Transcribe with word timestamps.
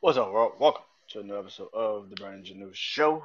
What's 0.00 0.16
up, 0.16 0.30
world? 0.30 0.52
Welcome 0.60 0.84
to 1.08 1.18
another 1.18 1.40
episode 1.40 1.70
of 1.74 2.08
the 2.08 2.14
Brandon 2.14 2.44
Janu 2.44 2.70
Show. 2.72 3.20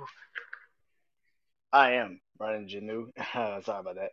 I 1.71 1.91
am 1.91 2.19
Brandon 2.35 2.67
Janu. 2.67 3.09
Sorry 3.63 3.79
about 3.79 3.93
that. 3.97 4.09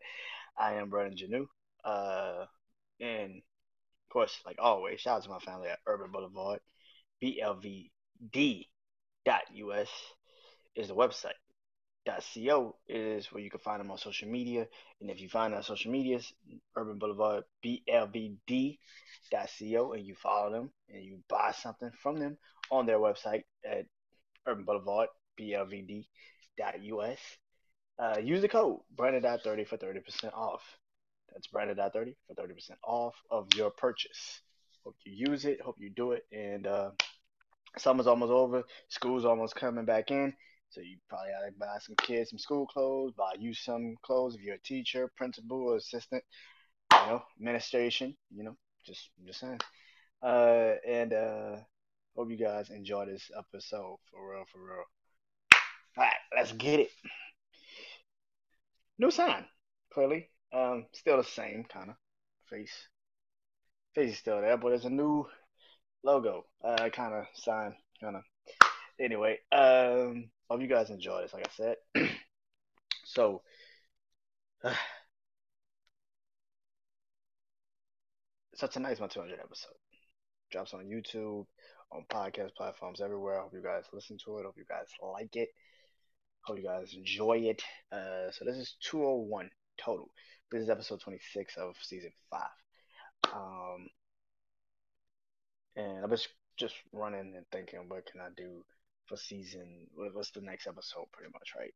I 0.58 0.74
am 0.74 0.90
Brandon 0.90 1.17
Janu. 1.17 1.46
Uh, 1.83 2.44
and 3.01 3.37
of 3.37 4.12
course, 4.12 4.38
like 4.44 4.58
always, 4.58 5.01
shout 5.01 5.17
out 5.17 5.22
to 5.22 5.31
my 5.31 5.38
family 5.38 5.71
at 5.71 5.78
Urban 5.87 6.12
Boulevard. 6.12 6.60
BLVD.us 7.24 7.90
is 10.77 10.88
the 10.88 10.95
website. 10.95 11.40
.co 12.06 12.76
is 12.88 13.33
where 13.33 13.42
you 13.42 13.51
can 13.51 13.60
find 13.60 13.80
them 13.80 13.90
on 13.90 13.98
social 13.98 14.28
media. 14.28 14.66
And 15.01 15.10
if 15.10 15.21
you 15.21 15.28
find 15.28 15.54
our 15.54 15.62
social 15.62 15.90
medias, 15.90 16.33
Urban 16.77 16.98
Boulevard 16.98 17.45
BLVD.co, 17.65 18.78
and 19.92 20.06
you 20.06 20.15
follow 20.15 20.51
them 20.52 20.70
and 20.89 21.05
you 21.05 21.19
buy 21.28 21.52
something 21.52 21.91
from 22.02 22.19
them 22.19 22.39
on 22.70 22.87
their 22.87 22.98
website 22.98 23.45
at 23.65 23.87
Urban 24.47 24.65
Boulevard 24.65 25.09
BLVD.us, 25.39 27.19
uh, 27.98 28.17
use 28.23 28.41
the 28.41 28.48
code 28.48 28.80
Brandon.30 28.97 29.67
for 29.67 29.77
30% 29.77 30.33
off. 30.34 30.62
That's 31.33 31.47
Brandon.30 31.48 32.14
for 32.27 32.34
30% 32.34 32.70
off 32.83 33.14
of 33.30 33.48
your 33.55 33.70
purchase. 33.70 34.41
Hope 34.84 34.97
you 35.05 35.30
use 35.30 35.45
it. 35.45 35.61
Hope 35.61 35.77
you 35.78 35.91
do 35.91 36.12
it. 36.12 36.25
And 36.33 36.67
uh, 36.67 36.91
summer's 37.78 38.06
almost 38.06 38.33
over. 38.33 38.64
School's 38.89 39.25
almost 39.25 39.55
coming 39.55 39.84
back 39.84 40.11
in. 40.11 40.34
So 40.70 40.80
you 40.80 40.97
probably 41.09 41.30
gotta 41.33 41.52
buy 41.59 41.79
some 41.80 41.97
kids 41.97 42.30
some 42.30 42.38
school 42.38 42.66
clothes, 42.66 43.12
buy 43.16 43.34
you 43.38 43.55
some 43.55 43.97
clothes 44.02 44.34
if 44.37 44.42
you're 44.42 44.55
a 44.56 44.61
teacher, 44.61 45.11
principal, 45.16 45.59
or 45.59 45.77
assistant, 45.77 46.23
you 46.92 47.06
know, 47.06 47.23
administration, 47.38 48.16
you 48.34 48.45
know, 48.45 48.56
just 48.87 49.11
I'm 49.19 49.27
just 49.27 49.41
saying. 49.41 49.61
Uh, 50.23 50.75
and 50.87 51.12
uh, 51.12 51.56
hope 52.16 52.30
you 52.30 52.37
guys 52.37 52.70
enjoy 52.70 53.06
this 53.06 53.30
episode 53.36 53.98
for 54.11 54.30
real, 54.33 54.45
for 54.53 54.61
real. 54.61 54.84
All 55.97 56.05
right, 56.05 56.14
let's 56.36 56.53
get 56.53 56.80
it. 56.80 56.91
New 58.98 59.11
sign, 59.11 59.47
clearly. 59.92 60.28
Um, 60.52 60.86
still 60.92 61.17
the 61.17 61.25
same 61.25 61.64
kind 61.64 61.91
of 61.91 61.97
face. 62.48 62.89
Face 63.95 64.12
is 64.12 64.19
still 64.19 64.41
there, 64.41 64.56
but 64.56 64.73
it's 64.73 64.84
a 64.84 64.91
new 64.91 65.27
logo. 66.02 66.47
Uh, 66.62 66.89
kind 66.91 67.14
of 67.14 67.27
sign, 67.34 67.77
kind 68.00 68.17
of. 68.17 68.23
Anyway, 69.01 69.39
um, 69.51 70.29
hope 70.51 70.61
you 70.61 70.67
guys 70.67 70.91
enjoy 70.91 71.23
this. 71.23 71.33
Like 71.33 71.48
I 71.48 71.51
said, 71.56 71.77
so. 73.05 73.41
Uh, 74.62 74.75
so 78.55 78.67
tonight's 78.67 79.01
my 79.01 79.07
200 79.07 79.41
episode. 79.41 79.73
Drops 80.53 80.75
on 80.75 80.84
YouTube, 80.84 81.47
on 81.91 82.05
podcast 82.12 82.55
platforms 82.55 83.01
everywhere. 83.01 83.39
I 83.39 83.42
Hope 83.42 83.55
you 83.55 83.62
guys 83.62 83.84
listen 83.92 84.19
to 84.27 84.39
it. 84.39 84.45
Hope 84.45 84.59
you 84.59 84.67
guys 84.69 84.89
like 85.03 85.35
it. 85.35 85.48
Hope 86.42 86.59
you 86.59 86.64
guys 86.64 86.92
enjoy 86.95 87.39
it. 87.39 87.62
Uh, 87.91 88.31
so 88.33 88.45
this 88.45 88.57
is 88.57 88.77
201 88.83 89.48
total. 89.79 90.11
This 90.51 90.62
is 90.62 90.69
episode 90.69 91.01
26 91.01 91.57
of 91.57 91.75
season 91.81 92.12
five. 92.31 92.51
Um, 93.33 93.89
and 95.77 96.05
I 96.05 96.07
was 96.07 96.29
just 96.59 96.75
running 96.92 97.33
and 97.37 97.47
thinking, 97.51 97.89
what 97.89 98.05
can 98.05 98.20
I 98.20 98.29
do 98.37 98.64
for 99.11 99.19
season? 99.19 99.89
What's 99.94 100.33
the 100.33 100.42
next 100.42 100.69
episode, 100.69 101.06
pretty 101.12 101.33
much, 101.34 101.50
right? 101.58 101.75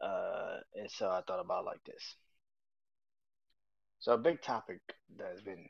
Uh, 0.00 0.60
and 0.76 0.90
so 0.90 1.10
I 1.10 1.22
thought 1.26 1.40
about 1.40 1.66
like 1.66 1.84
this. 1.84 2.16
So 4.00 4.12
a 4.14 4.18
big 4.18 4.42
topic 4.42 4.80
that 5.18 5.32
has 5.32 5.42
been 5.42 5.66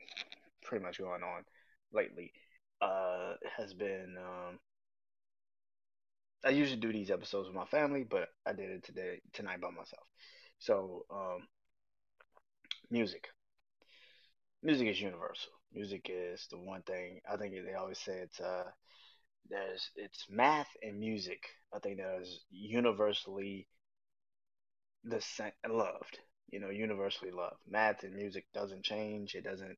pretty 0.63 0.83
much 0.83 0.99
going 0.99 1.23
on 1.23 1.45
lately 1.93 2.33
uh, 2.81 3.35
has 3.57 3.73
been 3.73 4.17
um, 4.17 4.59
I 6.45 6.49
usually 6.49 6.79
do 6.79 6.93
these 6.93 7.11
episodes 7.11 7.47
with 7.47 7.55
my 7.55 7.65
family, 7.65 8.03
but 8.03 8.29
I 8.45 8.53
did 8.53 8.69
it 8.71 8.83
today 8.83 9.21
tonight 9.33 9.61
by 9.61 9.71
myself. 9.71 10.07
So, 10.59 11.05
um, 11.11 11.47
music. 12.91 13.29
Music 14.63 14.87
is 14.87 15.01
universal. 15.01 15.51
Music 15.73 16.07
is 16.09 16.47
the 16.49 16.57
one 16.57 16.81
thing 16.83 17.21
I 17.29 17.37
think 17.37 17.53
they 17.53 17.73
always 17.75 17.99
say 17.99 18.17
it's 18.19 18.39
uh 18.39 18.71
there's 19.49 19.89
it's 19.95 20.25
math 20.29 20.69
and 20.81 20.99
music. 20.99 21.43
I 21.73 21.79
think 21.79 21.97
that 21.97 22.19
is 22.21 22.41
universally 22.51 23.67
the 25.03 25.21
same 25.21 25.51
loved. 25.69 26.19
You 26.49 26.59
know, 26.59 26.69
universally 26.69 27.31
loved. 27.31 27.61
Math 27.67 28.03
and 28.03 28.15
music 28.15 28.45
doesn't 28.53 28.83
change. 28.83 29.35
It 29.35 29.43
doesn't 29.43 29.77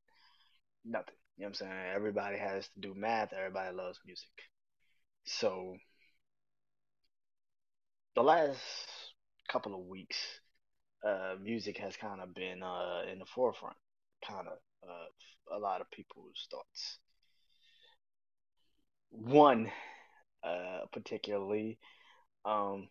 nothing. 0.84 1.14
You 1.36 1.42
know 1.44 1.48
what 1.48 1.48
I'm 1.48 1.54
saying? 1.54 1.94
Everybody 1.94 2.38
has 2.38 2.68
to 2.68 2.80
do 2.80 2.94
math. 2.94 3.32
Everybody 3.32 3.74
loves 3.76 3.98
music. 4.06 4.28
So 5.26 5.76
the 8.14 8.22
last 8.22 8.60
couple 9.48 9.74
of 9.74 9.86
weeks, 9.86 10.18
uh, 11.06 11.34
music 11.42 11.78
has 11.78 11.96
kind 11.96 12.20
of 12.20 12.34
been 12.34 12.62
uh, 12.62 13.02
in 13.10 13.18
the 13.18 13.26
forefront, 13.26 13.76
kind 14.26 14.48
of 14.48 14.58
of 14.82 15.56
a 15.56 15.58
lot 15.58 15.80
of 15.80 15.90
people's 15.90 16.46
thoughts. 16.50 16.98
One, 19.14 19.70
uh, 20.42 20.80
particularly, 20.92 21.78
um, 22.44 22.88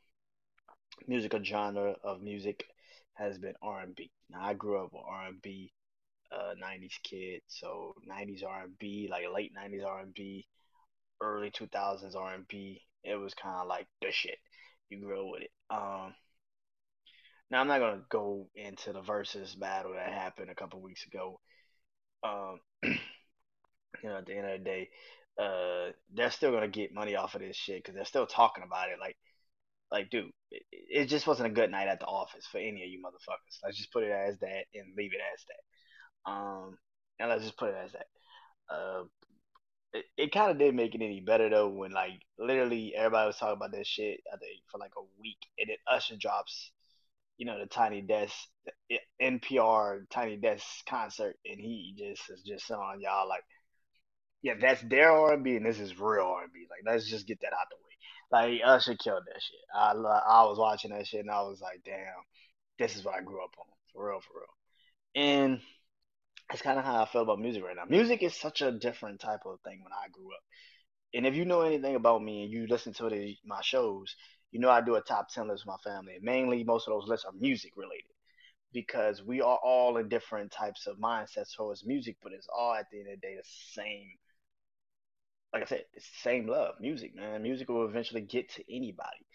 musical 1.08 1.44
genre 1.44 1.96
of 2.04 2.22
music 2.22 2.66
has 3.14 3.38
been 3.38 3.56
R&B. 3.62 4.10
Now 4.30 4.42
I 4.42 4.54
grew 4.54 4.84
up 4.84 4.94
with 4.94 5.04
R&B, 5.06 5.74
uh, 6.32 6.54
90s 6.58 6.98
kid, 7.04 7.42
so 7.48 7.94
90s 8.08 8.44
R&B, 8.44 9.10
like 9.12 9.26
late 9.34 9.54
90s 9.54 9.84
R&B, 9.84 10.48
early 11.22 11.52
2000s 11.52 12.16
R&B. 12.16 12.82
It 13.04 13.16
was 13.16 13.34
kind 13.34 13.62
of 13.62 13.68
like 13.68 13.88
the 14.02 14.12
shit 14.12 14.38
you 14.90 15.02
grow 15.02 15.28
with 15.28 15.44
it. 15.44 15.52
Um, 15.70 16.16
now 17.52 17.60
I'm 17.60 17.68
not 17.68 17.80
gonna 17.80 18.02
go 18.10 18.48
into 18.56 18.94
the 18.94 19.02
versus 19.02 19.56
battle 19.56 19.94
that 19.94 20.12
happened 20.12 20.50
a 20.50 20.56
couple 20.56 20.82
weeks 20.82 21.06
ago. 21.06 21.40
Um, 22.24 22.62
you 22.84 22.96
know, 24.04 24.18
at 24.18 24.26
the 24.26 24.36
end 24.38 24.48
of 24.48 24.60
the 24.60 24.64
day, 24.64 24.90
uh, 25.40 25.92
they're 26.14 26.32
still 26.32 26.52
gonna 26.52 26.68
get 26.68 26.94
money 26.94 27.16
off 27.16 27.36
of 27.36 27.42
this 27.42 27.58
shit 27.58 27.78
because 27.84 27.96
they're 27.96 28.06
still 28.06 28.28
talking 28.28 28.64
about 28.64 28.90
it. 28.90 29.00
Like, 29.00 29.18
like, 29.92 30.10
dude, 30.10 30.32
it, 30.52 30.64
it, 30.72 31.06
just 31.06 31.28
wasn't 31.28 31.48
a 31.48 31.54
good 31.54 31.72
night 31.72 31.88
at 31.88 32.00
the 32.00 32.06
office 32.06 32.48
for 32.52 32.58
any 32.58 32.84
of 32.84 32.90
you 32.90 33.00
motherfuckers. 33.00 33.60
Let's 33.64 33.78
just 33.78 33.94
put 33.94 34.04
it 34.04 34.12
as 34.12 34.40
that 34.40 34.66
and 34.74 34.96
leave 34.98 35.14
it 35.14 35.22
as 35.34 35.46
that. 35.48 36.32
Um, 36.32 36.78
and 37.20 37.30
let's 37.30 37.44
just 37.44 37.58
put 37.58 37.70
it 37.70 37.78
as 37.84 37.92
that. 37.94 38.08
Uh, 38.70 39.04
it, 39.94 40.06
it 40.18 40.32
kind 40.32 40.52
of 40.52 40.58
didn't 40.58 40.76
make 40.76 40.96
it 40.96 41.02
any 41.02 41.20
better 41.20 41.50
though 41.50 41.70
when 41.70 41.92
like 41.92 42.22
literally 42.38 42.94
everybody 42.96 43.28
was 43.28 43.38
talking 43.38 43.58
about 43.58 43.72
this 43.72 43.88
shit 43.88 44.22
I 44.34 44.38
think 44.38 44.62
for 44.72 44.80
like 44.80 44.94
a 44.98 45.06
week 45.22 45.38
and 45.60 45.70
then 45.70 45.78
Usher 45.88 46.16
drops 46.20 46.72
you 47.38 47.46
know 47.46 47.60
the 47.60 47.68
Tiny 47.68 48.02
Desk 48.02 48.36
NPR 49.22 50.02
Tiny 50.10 50.38
Desk 50.38 50.66
concert 50.90 51.36
and 51.46 51.60
he 51.60 51.96
just 51.98 52.30
is 52.30 52.42
just 52.42 52.72
on 52.72 53.02
y'all 53.02 53.30
like 53.30 53.44
yeah 54.44 54.54
that's 54.60 54.82
their 54.84 55.12
R&B 55.12 55.56
and 55.56 55.66
this 55.66 55.80
is 55.80 56.00
real 56.00 56.26
R&B 56.26 56.68
like 56.70 56.82
let's 56.86 57.10
just 57.10 57.28
get 57.28 57.42
that 57.42 57.54
out 57.54 57.68
the 57.72 57.78
way 57.78 58.60
like 58.60 58.62
Usher 58.64 58.96
killed 58.96 59.24
that 59.26 59.42
shit 59.42 59.60
I 59.76 59.92
I 59.92 60.46
was 60.46 60.60
watching 60.60 60.92
that 60.92 61.08
shit 61.08 61.22
and 61.22 61.32
I 61.32 61.42
was 61.42 61.60
like 61.62 61.82
damn 61.84 62.06
this 62.78 62.96
is 62.96 63.04
what 63.04 63.16
I 63.16 63.22
grew 63.22 63.44
up 63.44 63.56
on 63.58 63.66
for 63.94 64.10
real 64.10 64.20
for 64.20 64.34
real 64.36 65.24
and 65.26 65.60
that's 66.50 66.62
kind 66.62 66.78
of 66.78 66.86
how 66.86 67.02
I 67.02 67.06
feel 67.08 67.22
about 67.22 67.40
music 67.40 67.64
right 67.64 67.76
now. 67.76 67.86
Music 67.90 68.22
is 68.22 68.36
such 68.36 68.62
a 68.62 68.72
different 68.72 69.20
type 69.20 69.42
of 69.46 69.60
thing 69.62 69.82
when 69.84 69.92
I 69.92 70.08
grew 70.12 70.28
up. 70.28 70.44
And 71.14 71.26
if 71.26 71.36
you 71.36 71.46
know 71.46 71.62
anything 71.62 71.96
about 71.96 72.24
me 72.24 72.44
and 72.44 72.52
you 72.52 72.68
listen 72.68 72.94
to 72.94 73.10
the, 73.10 73.36
my 73.46 73.62
shows, 73.62 74.16
you 74.52 74.60
know 74.60 74.70
I 74.70 74.82
do 74.82 74.96
a 74.96 75.02
top 75.02 75.30
10 75.30 75.48
list 75.48 75.66
with 75.66 75.76
my 75.76 75.92
family. 75.92 76.18
Mainly, 76.22 76.64
most 76.64 76.88
of 76.88 76.94
those 76.94 77.10
lists 77.10 77.26
are 77.26 77.32
music 77.40 77.72
related 77.76 78.12
because 78.72 79.24
we 79.24 79.42
are 79.42 79.60
all 79.64 79.98
in 79.98 80.10
different 80.10 80.52
types 80.52 80.88
of 80.88 80.98
mindsets 80.98 81.56
towards 81.56 81.86
music, 81.86 82.18
but 82.22 82.34
it's 82.34 82.48
all 82.56 82.74
at 82.74 82.86
the 82.92 83.00
end 83.00 83.08
of 83.10 83.22
the 83.22 83.28
day 83.28 83.36
the 83.36 83.50
same. 83.74 84.10
Like 85.54 85.64
I 85.64 85.66
said, 85.66 85.86
it's 85.94 86.10
the 86.10 86.22
same 86.30 86.48
love, 86.48 86.76
music, 86.80 87.16
man. 87.16 87.44
Music 87.44 87.70
will 87.70 87.86
eventually 87.88 88.22
get 88.22 88.50
to 88.56 88.76
anybody, 88.76 89.26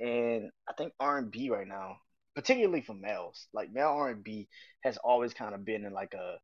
and 0.00 0.50
I 0.68 0.72
think 0.74 0.92
R 1.00 1.18
and 1.18 1.30
B 1.30 1.50
right 1.50 1.66
now, 1.66 1.98
particularly 2.34 2.82
for 2.82 2.94
males, 2.94 3.46
like 3.52 3.72
male 3.72 3.88
R 3.88 4.10
and 4.10 4.24
B 4.24 4.48
has 4.82 4.96
always 4.98 5.34
kind 5.34 5.54
of 5.54 5.64
been 5.64 5.84
in 5.84 5.92
like 5.92 6.14
a 6.14 6.38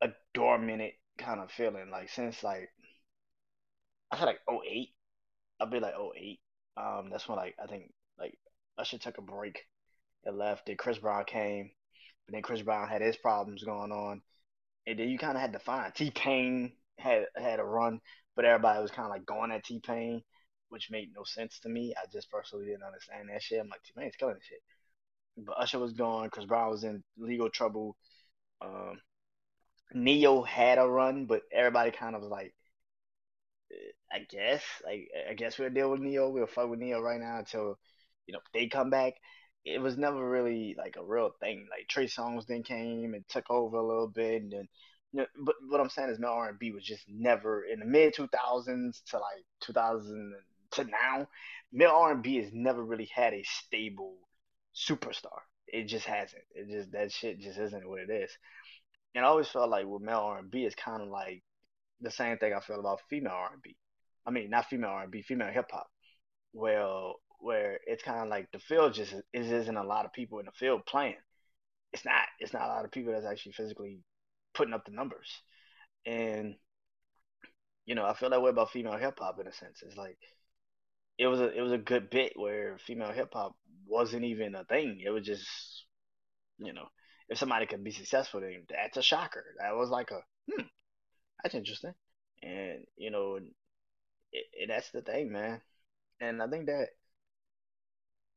a 0.00 0.08
dormant 0.34 0.94
kind 1.18 1.40
of 1.40 1.50
feeling. 1.50 1.90
Like 1.90 2.08
since 2.10 2.42
like 2.42 2.70
I 4.10 4.16
had 4.16 4.26
like 4.26 4.40
08. 4.50 4.94
I'll 5.60 5.66
be 5.68 5.80
like 5.80 5.94
08. 5.94 6.40
Um, 6.76 7.08
that's 7.10 7.28
when 7.28 7.38
like 7.38 7.54
I 7.62 7.66
think 7.66 7.92
like 8.18 8.38
Usher 8.78 8.98
took 8.98 9.18
a 9.18 9.22
break 9.22 9.64
and 10.24 10.38
left. 10.38 10.66
Then 10.66 10.76
Chris 10.76 10.98
Brown 10.98 11.24
came, 11.24 11.70
but 12.26 12.34
then 12.34 12.42
Chris 12.42 12.62
Brown 12.62 12.88
had 12.88 13.02
his 13.02 13.16
problems 13.16 13.64
going 13.64 13.92
on, 13.92 14.22
and 14.86 14.98
then 14.98 15.08
you 15.10 15.18
kind 15.18 15.36
of 15.36 15.42
had 15.42 15.54
to 15.54 15.60
find 15.60 15.94
T 15.94 16.10
Pain 16.12 16.72
had 16.98 17.26
had 17.36 17.60
a 17.60 17.64
run, 17.64 18.00
but 18.34 18.44
everybody 18.44 18.80
was 18.80 18.90
kind 18.90 19.06
of 19.06 19.10
like 19.10 19.26
going 19.26 19.50
at 19.52 19.64
T 19.64 19.80
Pain, 19.80 20.22
which 20.68 20.90
made 20.90 21.10
no 21.14 21.24
sense 21.24 21.58
to 21.60 21.68
me. 21.68 21.94
I 21.96 22.06
just 22.12 22.30
personally 22.30 22.66
didn't 22.66 22.84
understand 22.84 23.28
that 23.28 23.42
shit. 23.42 23.60
I'm 23.60 23.68
like 23.68 23.82
T 23.82 23.92
Pain's 23.96 24.16
killing 24.16 24.34
this 24.34 24.44
shit, 24.44 24.62
but 25.46 25.58
Usher 25.58 25.78
was 25.78 25.92
gone. 25.92 26.30
Chris 26.30 26.46
Brown 26.46 26.70
was 26.70 26.84
in 26.84 27.02
legal 27.18 27.50
trouble. 27.50 27.96
Um, 28.60 29.00
Ne-Yo 29.92 30.42
had 30.42 30.78
a 30.78 30.86
run, 30.86 31.26
but 31.26 31.42
everybody 31.52 31.90
kind 31.90 32.16
of 32.16 32.22
was 32.22 32.30
like, 32.30 32.54
I 34.12 34.20
guess. 34.28 34.62
Like 34.84 35.08
I 35.28 35.34
guess 35.34 35.58
we'll 35.58 35.70
deal 35.70 35.90
with 35.90 36.00
Ne-Yo. 36.00 36.30
We'll 36.30 36.46
fuck 36.46 36.68
with 36.68 36.80
Ne-Yo 36.80 37.00
right 37.00 37.20
now 37.20 37.38
until 37.38 37.78
you 38.26 38.32
know 38.32 38.40
they 38.52 38.68
come 38.68 38.90
back. 38.90 39.14
It 39.64 39.80
was 39.80 39.98
never 39.98 40.28
really 40.28 40.74
like 40.78 40.96
a 40.96 41.04
real 41.04 41.30
thing. 41.40 41.66
Like 41.70 41.88
Trey 41.88 42.06
Songz 42.06 42.46
then 42.46 42.62
came 42.62 43.14
and 43.14 43.28
took 43.28 43.50
over 43.50 43.76
a 43.76 43.86
little 43.86 44.08
bit, 44.08 44.42
and 44.42 44.52
then 44.52 44.68
but 45.14 45.54
what 45.68 45.80
I'm 45.80 45.88
saying 45.88 46.10
is 46.10 46.18
male 46.18 46.30
R&B 46.30 46.72
was 46.72 46.84
just 46.84 47.04
never 47.08 47.64
in 47.64 47.80
the 47.80 47.86
mid 47.86 48.14
2000s 48.14 49.02
to 49.10 49.16
like 49.16 49.44
2000 49.60 50.34
to 50.72 50.84
now. 50.84 51.28
Male 51.72 51.90
R&B 51.90 52.36
has 52.36 52.50
never 52.52 52.84
really 52.84 53.08
had 53.14 53.32
a 53.32 53.44
stable 53.44 54.14
superstar. 54.74 55.40
It 55.66 55.84
just 55.84 56.06
hasn't. 56.06 56.42
It 56.54 56.68
just 56.68 56.92
that 56.92 57.12
shit 57.12 57.40
just 57.40 57.58
isn't 57.58 57.88
what 57.88 58.00
it 58.00 58.10
is. 58.10 58.30
And 59.14 59.24
I 59.24 59.28
always 59.28 59.48
felt 59.48 59.70
like 59.70 59.86
with 59.86 60.02
male 60.02 60.18
R&B, 60.18 60.64
it's 60.64 60.74
kind 60.74 61.02
of 61.02 61.08
like 61.08 61.42
the 62.00 62.10
same 62.10 62.36
thing 62.38 62.52
I 62.52 62.60
feel 62.60 62.80
about 62.80 63.00
female 63.08 63.32
R&B. 63.32 63.76
I 64.26 64.30
mean, 64.30 64.50
not 64.50 64.66
female 64.66 64.90
R&B, 64.90 65.22
female 65.22 65.50
hip 65.50 65.70
hop. 65.70 65.86
Well, 66.52 67.16
where 67.40 67.78
it's 67.86 68.02
kind 68.02 68.20
of 68.20 68.28
like 68.28 68.50
the 68.52 68.58
field 68.58 68.94
just 68.94 69.14
is 69.32 69.50
isn't 69.52 69.76
a 69.76 69.84
lot 69.84 70.04
of 70.04 70.12
people 70.12 70.38
in 70.38 70.46
the 70.46 70.52
field 70.52 70.84
playing. 70.86 71.16
It's 71.92 72.04
not. 72.04 72.26
It's 72.40 72.52
not 72.52 72.64
a 72.64 72.72
lot 72.72 72.84
of 72.84 72.90
people 72.90 73.12
that's 73.12 73.26
actually 73.26 73.52
physically 73.52 74.00
putting 74.56 74.74
up 74.74 74.84
the 74.84 74.92
numbers. 74.92 75.28
And 76.06 76.56
you 77.84 77.94
know, 77.94 78.04
I 78.04 78.14
feel 78.14 78.30
that 78.30 78.42
way 78.42 78.50
about 78.50 78.70
female 78.70 78.96
hip 78.96 79.18
hop 79.18 79.38
in 79.40 79.46
a 79.46 79.52
sense. 79.52 79.82
It's 79.82 79.96
like 79.96 80.18
it 81.18 81.26
was 81.26 81.40
a 81.40 81.52
it 81.56 81.60
was 81.60 81.72
a 81.72 81.78
good 81.78 82.10
bit 82.10 82.32
where 82.36 82.78
female 82.78 83.12
hip 83.12 83.30
hop 83.32 83.56
wasn't 83.86 84.24
even 84.24 84.54
a 84.54 84.64
thing. 84.64 85.00
It 85.04 85.10
was 85.10 85.24
just 85.24 85.48
you 86.58 86.72
know, 86.72 86.86
if 87.28 87.38
somebody 87.38 87.66
could 87.66 87.84
be 87.84 87.90
successful, 87.90 88.40
then 88.40 88.64
that's 88.70 88.96
a 88.96 89.02
shocker. 89.02 89.44
That 89.60 89.76
was 89.76 89.90
like 89.90 90.10
a 90.10 90.20
hmm, 90.50 90.66
that's 91.42 91.54
interesting. 91.54 91.94
And 92.42 92.84
you 92.96 93.10
know, 93.10 93.36
it, 94.32 94.46
it, 94.52 94.68
that's 94.68 94.90
the 94.90 95.02
thing, 95.02 95.32
man. 95.32 95.60
And 96.20 96.42
I 96.42 96.48
think 96.48 96.66
that 96.66 96.88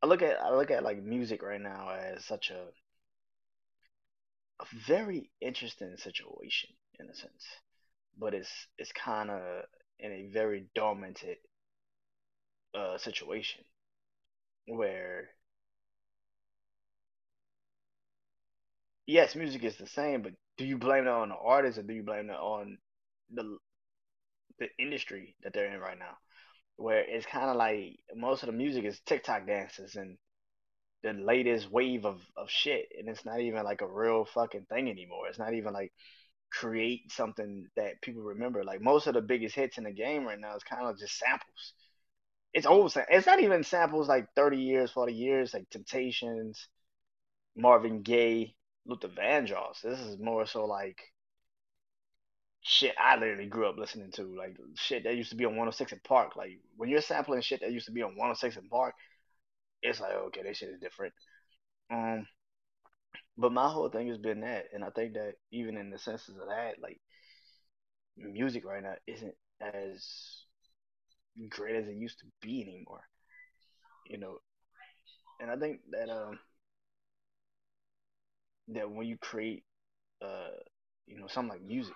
I 0.01 0.07
look 0.07 0.21
at 0.21 0.41
I 0.41 0.53
look 0.55 0.71
at 0.71 0.83
like 0.83 1.01
music 1.03 1.41
right 1.41 1.61
now 1.61 1.89
as 1.89 2.25
such 2.25 2.51
a 2.51 2.67
a 4.61 4.65
very 4.87 5.31
interesting 5.41 5.95
situation 5.97 6.69
in 6.99 7.09
a 7.09 7.15
sense, 7.15 7.45
but 8.17 8.33
it's 8.33 8.51
it's 8.77 8.91
kind 8.91 9.29
of 9.29 9.41
in 9.99 10.11
a 10.11 10.29
very 10.33 10.65
dominant 10.75 11.19
uh, 12.75 12.97
situation 12.97 13.63
where 14.67 15.29
yes, 19.07 19.35
music 19.35 19.63
is 19.63 19.77
the 19.77 19.87
same, 19.87 20.21
but 20.21 20.33
do 20.57 20.65
you 20.65 20.77
blame 20.77 21.05
it 21.05 21.09
on 21.09 21.29
the 21.29 21.35
artist 21.35 21.77
or 21.77 21.83
do 21.83 21.93
you 21.93 22.03
blame 22.03 22.29
it 22.29 22.33
on 22.33 22.77
the 23.33 23.57
the 24.59 24.67
industry 24.77 25.35
that 25.43 25.53
they're 25.53 25.73
in 25.73 25.79
right 25.79 25.97
now? 25.97 26.17
Where 26.77 27.03
it's 27.07 27.25
kind 27.25 27.49
of 27.49 27.55
like 27.57 27.99
most 28.15 28.43
of 28.43 28.47
the 28.47 28.53
music 28.53 28.85
is 28.85 28.99
TikTok 29.05 29.47
dances 29.47 29.95
and 29.95 30.17
the 31.03 31.13
latest 31.13 31.71
wave 31.71 32.05
of, 32.05 32.21
of 32.35 32.49
shit, 32.49 32.89
and 32.97 33.07
it's 33.09 33.25
not 33.25 33.39
even 33.39 33.63
like 33.63 33.81
a 33.81 33.87
real 33.87 34.25
fucking 34.25 34.65
thing 34.69 34.89
anymore. 34.89 35.27
It's 35.27 35.39
not 35.39 35.53
even 35.53 35.73
like 35.73 35.91
create 36.51 37.11
something 37.11 37.67
that 37.75 38.01
people 38.01 38.21
remember. 38.21 38.63
Like 38.63 38.81
most 38.81 39.07
of 39.07 39.13
the 39.13 39.21
biggest 39.21 39.55
hits 39.55 39.77
in 39.77 39.85
the 39.85 39.91
game 39.91 40.25
right 40.25 40.39
now 40.39 40.55
is 40.55 40.63
kind 40.63 40.85
of 40.85 40.99
just 40.99 41.17
samples. 41.17 41.73
It's 42.53 42.65
old. 42.65 42.93
It's 43.09 43.27
not 43.27 43.41
even 43.41 43.63
samples 43.63 44.07
like 44.07 44.27
thirty 44.35 44.57
years, 44.57 44.91
forty 44.91 45.13
years, 45.13 45.53
like 45.53 45.69
Temptations, 45.69 46.67
Marvin 47.55 48.01
Gaye, 48.01 48.55
Luther 48.85 49.07
Vandross. 49.07 49.81
This 49.81 49.99
is 49.99 50.17
more 50.19 50.45
so 50.45 50.65
like 50.65 50.99
shit 52.61 52.93
I 52.99 53.15
literally 53.15 53.47
grew 53.47 53.67
up 53.69 53.77
listening 53.77 54.11
to, 54.13 54.23
like 54.35 54.57
shit 54.75 55.03
that 55.03 55.15
used 55.15 55.29
to 55.29 55.35
be 55.35 55.45
on 55.45 55.51
106 55.51 55.93
& 55.99 56.03
Park. 56.03 56.35
Like 56.35 56.59
when 56.75 56.89
you're 56.89 57.01
sampling 57.01 57.41
shit 57.41 57.61
that 57.61 57.71
used 57.71 57.85
to 57.85 57.91
be 57.91 58.03
on 58.03 58.17
106 58.17 58.57
& 58.67 58.71
Park, 58.71 58.95
it's 59.81 59.99
like 59.99 60.13
okay, 60.13 60.43
this 60.43 60.57
shit 60.57 60.69
is 60.69 60.79
different. 60.79 61.13
Um, 61.91 62.27
but 63.37 63.51
my 63.51 63.69
whole 63.69 63.89
thing 63.89 64.07
has 64.09 64.17
been 64.17 64.41
that, 64.41 64.65
and 64.73 64.83
I 64.83 64.89
think 64.89 65.13
that 65.13 65.35
even 65.51 65.77
in 65.77 65.89
the 65.89 65.97
senses 65.97 66.35
of 66.37 66.47
that, 66.49 66.81
like 66.81 66.99
music 68.17 68.65
right 68.65 68.83
now 68.83 68.95
isn't 69.07 69.35
as 69.61 70.45
great 71.49 71.75
as 71.75 71.87
it 71.87 71.95
used 71.95 72.19
to 72.19 72.25
be 72.41 72.61
anymore. 72.61 73.01
You 74.07 74.17
know, 74.17 74.37
and 75.39 75.49
I 75.49 75.55
think 75.55 75.81
that 75.91 76.09
um 76.09 76.39
that 78.69 78.89
when 78.89 79.07
you 79.07 79.17
create 79.17 79.63
uh 80.21 80.49
you 81.07 81.19
know 81.19 81.27
something 81.27 81.49
like 81.53 81.63
music, 81.63 81.95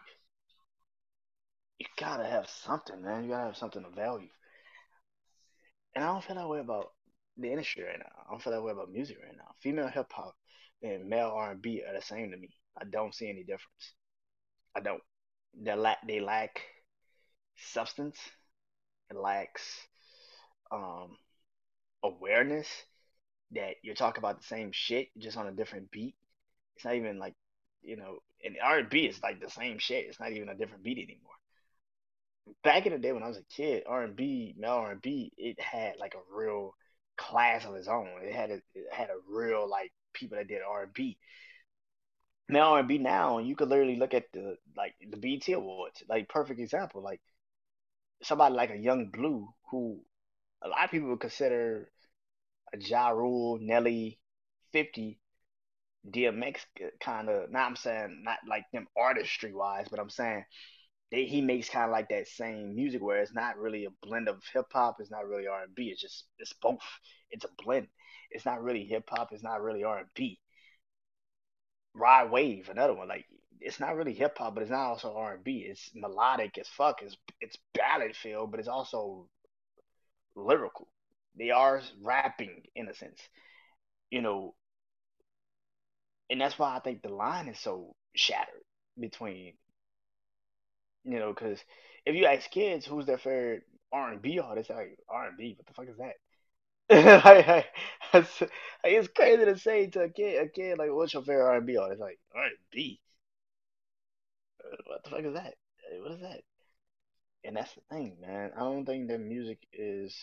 you 1.79 1.85
gotta 1.99 2.25
have 2.25 2.49
something, 2.49 3.01
man. 3.03 3.23
You 3.23 3.31
gotta 3.31 3.45
have 3.47 3.57
something 3.57 3.83
of 3.83 3.93
value. 3.93 4.29
And 5.95 6.03
I 6.03 6.07
don't 6.07 6.23
feel 6.23 6.35
that 6.35 6.49
way 6.49 6.59
about 6.59 6.92
the 7.37 7.51
industry 7.51 7.83
right 7.83 7.99
now. 7.99 8.11
I 8.25 8.31
don't 8.31 8.41
feel 8.41 8.53
that 8.53 8.63
way 8.63 8.71
about 8.71 8.91
music 8.91 9.17
right 9.23 9.35
now. 9.35 9.55
Female 9.61 9.87
hip 9.87 10.11
hop 10.11 10.35
and 10.81 11.07
male 11.07 11.31
R 11.35 11.51
and 11.51 11.61
B 11.61 11.81
are 11.87 11.93
the 11.93 12.01
same 12.01 12.31
to 12.31 12.37
me. 12.37 12.49
I 12.79 12.85
don't 12.85 13.15
see 13.15 13.29
any 13.29 13.43
difference. 13.43 13.93
I 14.75 14.81
don't. 14.81 15.01
They 15.61 15.75
lack 15.75 15.99
they 16.07 16.19
lack 16.19 16.61
substance. 17.55 18.17
It 19.09 19.17
lacks 19.17 19.79
um 20.71 21.17
awareness 22.03 22.67
that 23.51 23.75
you're 23.83 23.95
talking 23.95 24.19
about 24.19 24.39
the 24.39 24.47
same 24.47 24.71
shit 24.71 25.07
just 25.17 25.37
on 25.37 25.47
a 25.47 25.51
different 25.51 25.91
beat. 25.91 26.15
It's 26.75 26.85
not 26.85 26.95
even 26.95 27.19
like 27.19 27.35
you 27.81 27.97
know, 27.97 28.19
and 28.43 28.55
R 28.63 28.79
and 28.79 28.89
B 28.89 29.01
is 29.05 29.21
like 29.21 29.41
the 29.41 29.49
same 29.49 29.77
shit. 29.77 30.05
It's 30.07 30.19
not 30.19 30.31
even 30.31 30.49
a 30.49 30.55
different 30.55 30.83
beat 30.83 30.97
anymore. 30.97 31.31
Back 32.63 32.85
in 32.85 32.93
the 32.93 32.99
day 32.99 33.11
when 33.11 33.23
I 33.23 33.27
was 33.27 33.37
a 33.37 33.43
kid, 33.55 33.83
R 33.87 34.03
and 34.03 34.15
B, 34.15 34.53
male 34.57 34.71
R 34.71 34.91
and 34.91 35.01
B, 35.01 35.31
it 35.37 35.59
had 35.59 35.93
like 35.99 36.15
a 36.15 36.35
real 36.35 36.73
class 37.17 37.65
of 37.65 37.75
its 37.75 37.87
own. 37.87 38.09
It 38.21 38.33
had 38.33 38.51
a 38.51 38.55
it 38.75 38.87
had 38.91 39.09
a 39.09 39.17
real 39.29 39.69
like 39.69 39.91
people 40.13 40.37
that 40.37 40.47
did 40.47 40.61
R 40.67 40.83
and 40.83 40.93
B. 40.93 41.17
Now 42.49 42.73
R 42.73 42.79
and 42.79 42.87
B 42.87 42.97
now, 42.97 43.39
you 43.39 43.55
could 43.55 43.69
literally 43.69 43.95
look 43.97 44.13
at 44.13 44.31
the 44.33 44.57
like 44.75 44.95
the 45.09 45.17
BET 45.17 45.47
Awards, 45.53 46.03
like 46.09 46.29
perfect 46.29 46.59
example, 46.59 47.01
like 47.01 47.21
somebody 48.23 48.55
like 48.55 48.71
a 48.71 48.77
Yung 48.77 49.09
Bleu, 49.11 49.47
who 49.69 50.01
a 50.61 50.67
lot 50.67 50.85
of 50.85 50.91
people 50.91 51.09
would 51.09 51.19
consider 51.19 51.89
a 52.73 52.77
Ja 52.79 53.09
Rule, 53.09 53.59
Nelly, 53.61 54.19
Fifty 54.71 55.19
DMX 56.09 56.65
uh, 56.83 56.87
kind 56.99 57.29
of. 57.29 57.51
Now 57.51 57.65
I'm 57.65 57.75
saying 57.75 58.23
not 58.23 58.39
like 58.47 58.65
them 58.73 58.87
artistry 58.97 59.53
wise, 59.53 59.87
but 59.89 59.99
I'm 59.99 60.09
saying 60.09 60.45
they, 61.13 61.25
he 61.25 61.41
makes 61.41 61.69
kind 61.69 61.85
of 61.85 61.91
like 61.91 62.09
that 62.09 62.27
same 62.27 62.75
music 62.75 63.01
where 63.01 63.21
it's 63.21 63.35
not 63.35 63.57
really 63.59 63.85
a 63.85 63.91
blend 64.07 64.29
of 64.29 64.43
hip 64.53 64.67
hop. 64.73 64.97
It's 64.99 65.11
not 65.11 65.27
really 65.27 65.47
R 65.47 65.63
and 65.63 65.75
B. 65.75 65.89
It's 65.89 66.01
just 66.01 66.25
it's 66.39 66.53
both. 66.61 66.81
It's 67.31 67.45
a 67.45 67.63
blend. 67.63 67.87
It's 68.31 68.45
not 68.45 68.63
really 68.63 68.85
hip 68.85 69.09
hop. 69.09 69.31
It's 69.33 69.43
not 69.43 69.61
really 69.61 69.85
R 69.85 69.99
and 69.99 70.09
B. 70.15 70.39
Rod 71.95 72.31
Wave, 72.31 72.69
another 72.69 72.93
one. 72.95 73.07
Like 73.09 73.25
it's 73.61 73.79
not 73.79 73.95
really 73.95 74.13
hip 74.13 74.37
hop, 74.37 74.55
but 74.55 74.63
it's 74.63 74.71
not 74.71 74.87
also 74.89 75.15
R 75.15 75.35
and 75.35 75.43
B. 75.43 75.65
It's 75.69 75.91
melodic 75.95 76.57
as 76.59 76.67
fuck. 76.69 77.01
It's 77.03 77.17
it's 77.41 77.57
ballad 77.73 78.15
feel, 78.15 78.47
but 78.47 78.59
it's 78.59 78.69
also 78.69 79.29
lyrical. 80.35 80.87
They 81.37 81.51
are 81.51 81.81
rapping 82.03 82.63
in 82.75 82.87
a 82.89 82.93
sense, 82.95 83.19
you 84.11 84.21
know, 84.21 84.55
and 86.29 86.41
that's 86.41 86.57
why 86.59 86.75
I 86.75 86.79
think 86.79 87.01
the 87.01 87.09
line 87.09 87.47
is 87.47 87.59
so 87.59 87.95
shattered 88.15 88.63
between 88.99 89.53
you 91.05 91.19
know, 91.19 91.33
because 91.33 91.59
if 92.05 92.15
you 92.15 92.25
ask 92.25 92.49
kids 92.49 92.85
who's 92.85 93.05
their 93.05 93.17
favorite 93.17 93.63
R 93.91 94.11
and 94.11 94.21
B 94.21 94.39
artist, 94.39 94.69
like 94.69 94.97
R 95.09 95.27
and 95.27 95.37
B, 95.37 95.55
what 95.57 95.67
the 95.67 95.73
fuck 95.73 95.87
is 95.89 95.97
that? 95.97 96.15
it's 98.83 99.07
crazy 99.09 99.45
to 99.45 99.57
say 99.57 99.87
to 99.87 100.01
a 100.03 100.09
kid, 100.09 100.43
a 100.43 100.49
kid 100.49 100.77
like, 100.77 100.91
what's 100.91 101.13
your 101.13 101.23
favorite 101.23 101.45
R 101.45 101.57
and 101.57 101.65
B 101.67 101.77
artist? 101.77 102.01
Like 102.01 102.19
R 102.35 102.43
and 102.45 102.57
B, 102.71 102.99
what 104.87 105.03
the 105.03 105.09
fuck 105.09 105.23
is 105.25 105.33
that? 105.33 105.55
What 106.01 106.11
is 106.11 106.21
that? 106.21 106.41
And 107.45 107.55
that's 107.55 107.73
the 107.75 107.81
thing, 107.89 108.17
man. 108.21 108.51
I 108.55 108.59
don't 108.59 108.85
think 108.85 109.07
that 109.07 109.19
music 109.19 109.59
is. 109.71 110.15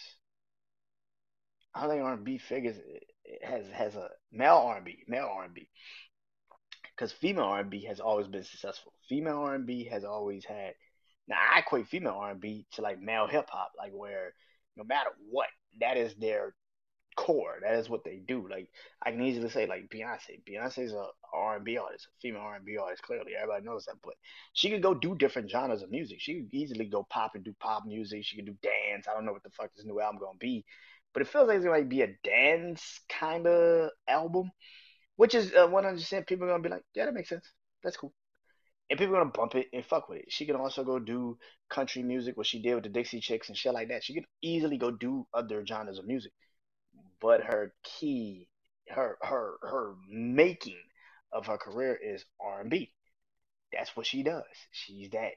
I 1.74 1.82
don't 1.82 1.90
think 1.90 2.02
R 2.02 2.12
and 2.14 2.24
B 2.24 2.38
figures 2.38 2.76
it 3.24 3.44
has 3.44 3.66
has 3.68 3.96
a 3.96 4.10
male 4.32 4.56
R 4.56 4.76
and 4.76 4.84
B, 4.84 5.04
male 5.06 5.30
R 5.32 5.44
and 5.44 5.54
B, 5.54 5.68
because 7.00 7.12
female 7.12 7.44
R 7.44 7.60
and 7.60 7.70
B 7.70 7.84
has 7.84 7.98
always 7.98 8.28
been 8.28 8.44
successful. 8.44 8.92
Female 9.08 9.38
R 9.38 9.54
and 9.54 9.66
B 9.66 9.84
has 9.84 10.04
always 10.04 10.44
had. 10.44 10.74
Now 11.26 11.36
I 11.54 11.60
equate 11.60 11.88
female 11.88 12.12
R 12.12 12.32
and 12.32 12.40
B 12.40 12.66
to 12.72 12.82
like 12.82 13.00
male 13.00 13.26
hip 13.26 13.48
hop, 13.48 13.72
like 13.78 13.92
where 13.92 14.34
no 14.76 14.84
matter 14.84 15.08
what, 15.30 15.48
that 15.80 15.96
is 15.96 16.14
their 16.16 16.54
core. 17.16 17.56
That 17.62 17.76
is 17.76 17.88
what 17.88 18.04
they 18.04 18.20
do. 18.28 18.46
Like 18.50 18.68
I 19.02 19.12
can 19.12 19.22
easily 19.22 19.48
say 19.48 19.66
like 19.66 19.88
Beyonce. 19.88 20.42
Beyonce's 20.46 20.92
a 20.92 21.06
R 21.32 21.56
and 21.56 21.64
B 21.64 21.78
artist, 21.78 22.06
a 22.06 22.20
female 22.20 22.42
R 22.42 22.56
and 22.56 22.66
B 22.66 22.76
artist. 22.76 23.02
Clearly, 23.02 23.32
everybody 23.34 23.64
knows 23.64 23.86
that. 23.86 23.96
But 24.04 24.14
she 24.52 24.68
could 24.68 24.82
go 24.82 24.92
do 24.92 25.14
different 25.14 25.50
genres 25.50 25.82
of 25.82 25.90
music. 25.90 26.18
She 26.20 26.34
could 26.34 26.52
easily 26.52 26.84
go 26.84 27.06
pop 27.08 27.34
and 27.34 27.42
do 27.42 27.54
pop 27.60 27.84
music. 27.86 28.24
She 28.24 28.36
could 28.36 28.46
do 28.46 28.56
dance. 28.62 29.06
I 29.08 29.14
don't 29.14 29.24
know 29.24 29.32
what 29.32 29.42
the 29.42 29.50
fuck 29.50 29.70
this 29.74 29.86
new 29.86 30.00
album 30.00 30.20
gonna 30.20 30.38
be, 30.38 30.66
but 31.14 31.22
it 31.22 31.28
feels 31.28 31.48
like 31.48 31.56
it's 31.56 31.64
gonna 31.64 31.82
be 31.82 32.02
a 32.02 32.14
dance 32.22 33.00
kind 33.08 33.46
of 33.46 33.88
album, 34.06 34.50
which 35.20 35.34
is 35.34 35.52
uh, 35.54 35.66
one 35.68 35.84
hundred 35.84 35.98
percent 35.98 36.26
people 36.26 36.46
are 36.46 36.50
gonna 36.52 36.62
be 36.62 36.70
like, 36.76 36.84
yeah, 36.94 37.06
that 37.06 37.14
makes 37.14 37.28
sense. 37.28 37.46
That's 37.84 37.96
cool. 37.96 38.12
and 38.88 38.98
people 38.98 39.14
are 39.16 39.20
gonna 39.20 39.30
bump 39.32 39.54
it 39.54 39.68
and 39.72 39.84
fuck 39.84 40.08
with 40.08 40.20
it. 40.20 40.26
She 40.30 40.46
can 40.46 40.56
also 40.56 40.84
go 40.84 40.98
do 40.98 41.38
country 41.68 42.02
music, 42.02 42.36
what 42.36 42.46
she 42.46 42.60
did 42.62 42.74
with 42.74 42.84
the 42.84 42.90
Dixie 42.90 43.20
Chicks 43.20 43.48
and 43.48 43.56
shit 43.56 43.74
like 43.74 43.88
that. 43.88 44.04
She 44.04 44.14
could 44.14 44.26
easily 44.42 44.78
go 44.78 44.90
do 44.90 45.26
other 45.34 45.64
genres 45.66 45.98
of 45.98 46.06
music, 46.06 46.32
but 47.20 47.42
her 47.42 47.74
key, 47.84 48.48
her 48.88 49.18
her 49.22 49.56
her 49.62 49.94
making 50.08 50.78
of 51.32 51.46
her 51.46 51.58
career 51.58 51.96
is 52.02 52.24
R 52.40 52.60
and 52.62 52.70
B. 52.70 52.92
That's 53.72 53.96
what 53.96 54.06
she 54.06 54.22
does. 54.22 54.44
She's 54.72 55.10
that. 55.10 55.32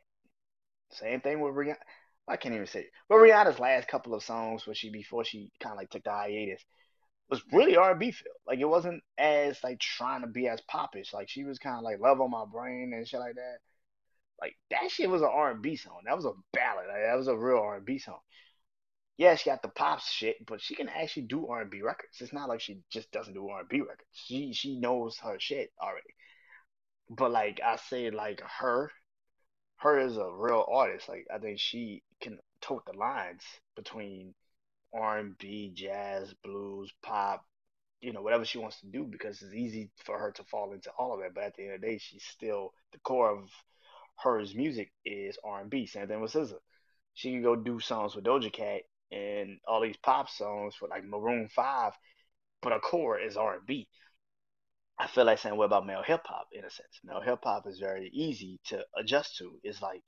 Same 0.91 1.21
thing 1.21 1.41
with 1.41 1.53
Rihanna. 1.55 1.77
I 2.27 2.37
can't 2.37 2.55
even 2.55 2.67
say. 2.67 2.81
It. 2.81 2.91
But 3.09 3.17
Rihanna's 3.17 3.59
last 3.59 3.87
couple 3.89 4.13
of 4.15 4.23
songs, 4.23 4.65
where 4.65 4.75
she 4.75 4.89
before 4.91 5.25
she 5.25 5.51
kind 5.59 5.73
of 5.73 5.77
like 5.79 5.89
took 5.89 6.03
the 6.03 6.11
hiatus, 6.11 6.63
was 7.29 7.41
really 7.51 7.75
R 7.77 7.91
and 7.91 7.99
B 7.99 8.11
feel. 8.11 8.31
Like 8.47 8.59
it 8.59 8.65
wasn't 8.65 9.03
as 9.17 9.57
like 9.63 9.79
trying 9.79 10.21
to 10.21 10.27
be 10.27 10.47
as 10.47 10.61
popish. 10.61 11.13
Like 11.13 11.29
she 11.29 11.43
was 11.43 11.59
kind 11.59 11.77
of 11.77 11.83
like 11.83 11.99
Love 11.99 12.21
on 12.21 12.31
My 12.31 12.45
Brain 12.45 12.93
and 12.93 13.07
shit 13.07 13.19
like 13.19 13.35
that. 13.35 13.57
Like 14.41 14.55
that 14.71 14.91
shit 14.91 15.09
was 15.09 15.21
an 15.21 15.29
R 15.31 15.51
and 15.51 15.61
B 15.61 15.75
song. 15.75 16.01
That 16.05 16.15
was 16.15 16.25
a 16.25 16.33
ballad. 16.51 16.87
Like, 16.87 17.03
that 17.05 17.17
was 17.17 17.27
a 17.27 17.37
real 17.37 17.59
R 17.59 17.77
and 17.77 17.85
B 17.85 17.97
song. 17.97 18.19
Yeah, 19.17 19.35
she 19.35 19.49
got 19.49 19.61
the 19.61 19.69
pop 19.69 20.01
shit, 20.01 20.45
but 20.45 20.59
she 20.59 20.75
can 20.75 20.89
actually 20.89 21.23
do 21.23 21.47
R 21.47 21.61
and 21.61 21.69
B 21.71 21.81
records. 21.81 22.17
It's 22.19 22.33
not 22.33 22.49
like 22.49 22.61
she 22.61 22.79
just 22.91 23.11
doesn't 23.11 23.33
do 23.33 23.47
R 23.47 23.61
and 23.61 23.69
B 23.69 23.79
records. 23.81 24.09
She 24.11 24.53
she 24.53 24.79
knows 24.79 25.17
her 25.19 25.37
shit 25.39 25.71
already. 25.81 26.13
But 27.09 27.31
like 27.31 27.61
I 27.63 27.75
say, 27.75 28.09
like 28.09 28.41
her, 28.41 28.91
her 29.77 29.99
is 29.99 30.17
a 30.17 30.31
real 30.31 30.65
artist. 30.71 31.07
Like 31.09 31.27
I 31.33 31.37
think 31.37 31.59
she 31.59 32.03
can 32.21 32.39
tote 32.61 32.85
the 32.85 32.97
lines 32.97 33.43
between 33.75 34.33
R 34.93 35.19
and 35.19 35.37
B, 35.37 35.71
jazz, 35.73 36.33
blues, 36.43 36.91
pop, 37.01 37.43
you 38.01 38.13
know, 38.13 38.21
whatever 38.21 38.45
she 38.45 38.57
wants 38.57 38.79
to 38.81 38.87
do 38.87 39.05
because 39.05 39.41
it's 39.41 39.53
easy 39.53 39.89
for 40.03 40.17
her 40.19 40.31
to 40.31 40.43
fall 40.43 40.73
into 40.73 40.91
all 40.97 41.13
of 41.13 41.21
that. 41.21 41.33
But 41.33 41.45
at 41.45 41.55
the 41.55 41.63
end 41.63 41.73
of 41.75 41.81
the 41.81 41.87
day, 41.87 41.97
she's 41.97 42.23
still 42.23 42.73
the 42.91 42.99
core 42.99 43.31
of 43.31 43.49
hers 44.17 44.53
music 44.53 44.91
is 45.05 45.37
R 45.43 45.61
and 45.61 45.69
B. 45.69 45.85
Same 45.85 46.07
thing 46.07 46.21
with 46.21 46.33
SZA. 46.33 46.57
She 47.13 47.31
can 47.31 47.43
go 47.43 47.55
do 47.55 47.79
songs 47.79 48.15
with 48.15 48.25
Doja 48.25 48.51
Cat 48.51 48.81
and 49.11 49.59
all 49.67 49.81
these 49.81 49.97
pop 49.97 50.29
songs 50.29 50.75
for 50.75 50.87
like 50.87 51.05
Maroon 51.05 51.49
Five, 51.49 51.93
but 52.61 52.73
her 52.73 52.79
core 52.79 53.19
is 53.19 53.37
R 53.37 53.55
and 53.55 53.65
B. 53.65 53.87
I 54.97 55.07
feel 55.07 55.25
like 55.25 55.39
saying 55.39 55.57
what 55.57 55.65
about 55.65 55.85
male 55.85 56.03
hip 56.03 56.21
hop 56.25 56.47
in 56.51 56.65
a 56.65 56.69
sense. 56.69 56.99
Male 57.03 57.21
hip 57.21 57.39
hop 57.43 57.67
is 57.67 57.79
very 57.79 58.09
easy 58.13 58.59
to 58.65 58.85
adjust 58.97 59.37
to. 59.37 59.59
It's 59.63 59.81
like 59.81 60.03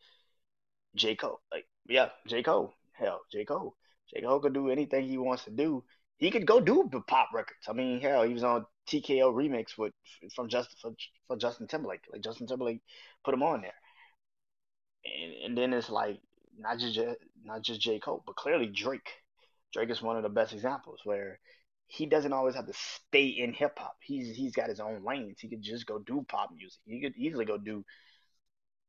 J. 0.95 1.15
Cole. 1.15 1.41
Like, 1.51 1.65
yeah, 1.87 2.09
J. 2.27 2.43
Cole. 2.43 2.73
Hell, 2.93 3.21
J. 3.31 3.45
Cole. 3.45 3.75
J. 4.13 4.21
Cole 4.21 4.39
could 4.39 4.53
do 4.53 4.69
anything 4.69 5.07
he 5.07 5.17
wants 5.17 5.45
to 5.45 5.51
do. 5.51 5.83
He 6.17 6.31
could 6.31 6.45
go 6.45 6.59
do 6.59 6.87
the 6.91 7.01
pop 7.01 7.29
records. 7.33 7.67
I 7.67 7.73
mean, 7.73 7.99
hell, 7.99 8.23
he 8.23 8.33
was 8.33 8.43
on 8.43 8.65
TKO 8.87 9.33
remix 9.33 9.77
with 9.77 9.93
from 10.33 10.47
Justin 10.47 10.77
for, 10.81 10.91
for 11.27 11.37
Justin 11.37 11.67
Timberlake. 11.67 12.03
Like 12.11 12.21
Justin 12.21 12.47
Timberlake 12.47 12.81
put 13.23 13.33
him 13.33 13.43
on 13.43 13.61
there, 13.61 13.73
and 15.05 15.33
and 15.45 15.57
then 15.57 15.73
it's 15.73 15.89
like 15.89 16.19
not 16.57 16.79
just 16.79 16.99
not 17.43 17.63
just 17.63 17.81
J. 17.81 17.99
Cole, 17.99 18.23
but 18.25 18.35
clearly 18.35 18.67
Drake. 18.67 19.09
Drake 19.73 19.89
is 19.89 20.01
one 20.01 20.15
of 20.15 20.23
the 20.23 20.29
best 20.29 20.53
examples 20.53 21.01
where 21.03 21.39
he 21.87 22.05
doesn't 22.05 22.33
always 22.33 22.55
have 22.55 22.67
to 22.67 22.73
stay 22.73 23.27
in 23.27 23.53
hip 23.53 23.77
hop. 23.77 23.97
He's 24.01 24.35
he's 24.35 24.53
got 24.53 24.69
his 24.69 24.79
own 24.79 25.03
lanes. 25.03 25.39
He 25.39 25.49
could 25.49 25.61
just 25.61 25.85
go 25.85 25.99
do 25.99 26.25
pop 26.29 26.51
music. 26.55 26.79
He 26.85 27.01
could 27.01 27.15
easily 27.17 27.45
go 27.45 27.57
do 27.57 27.83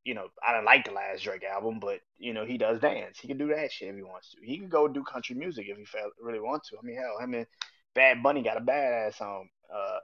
you 0.07 0.13
know, 0.13 0.29
I 0.41 0.53
don't 0.53 0.63
like 0.63 0.85
the 0.85 0.93
last 0.93 1.23
Drake 1.23 1.43
album, 1.43 1.81
but 1.81 1.99
you 2.17 2.33
know, 2.33 2.45
he 2.45 2.57
does 2.57 2.79
dance. 2.79 3.19
He 3.19 3.27
can 3.27 3.37
do 3.37 3.49
that 3.49 3.73
shit 3.73 3.89
if 3.89 3.95
he 3.95 4.03
wants 4.03 4.31
to. 4.31 4.37
He 4.41 4.57
can 4.57 4.69
go 4.69 4.87
do 4.87 5.03
country 5.03 5.35
music 5.35 5.67
if 5.67 5.77
he 5.77 5.85
really 6.21 6.39
want 6.39 6.63
to. 6.69 6.77
I 6.77 6.81
mean, 6.81 6.95
hell, 6.95 7.19
him 7.19 7.33
and 7.33 7.45
Bad 7.93 8.23
Bunny 8.23 8.41
got 8.41 8.55
a 8.55 8.61
badass 8.61 9.17
song. 9.17 9.49
Uh, 9.69 9.97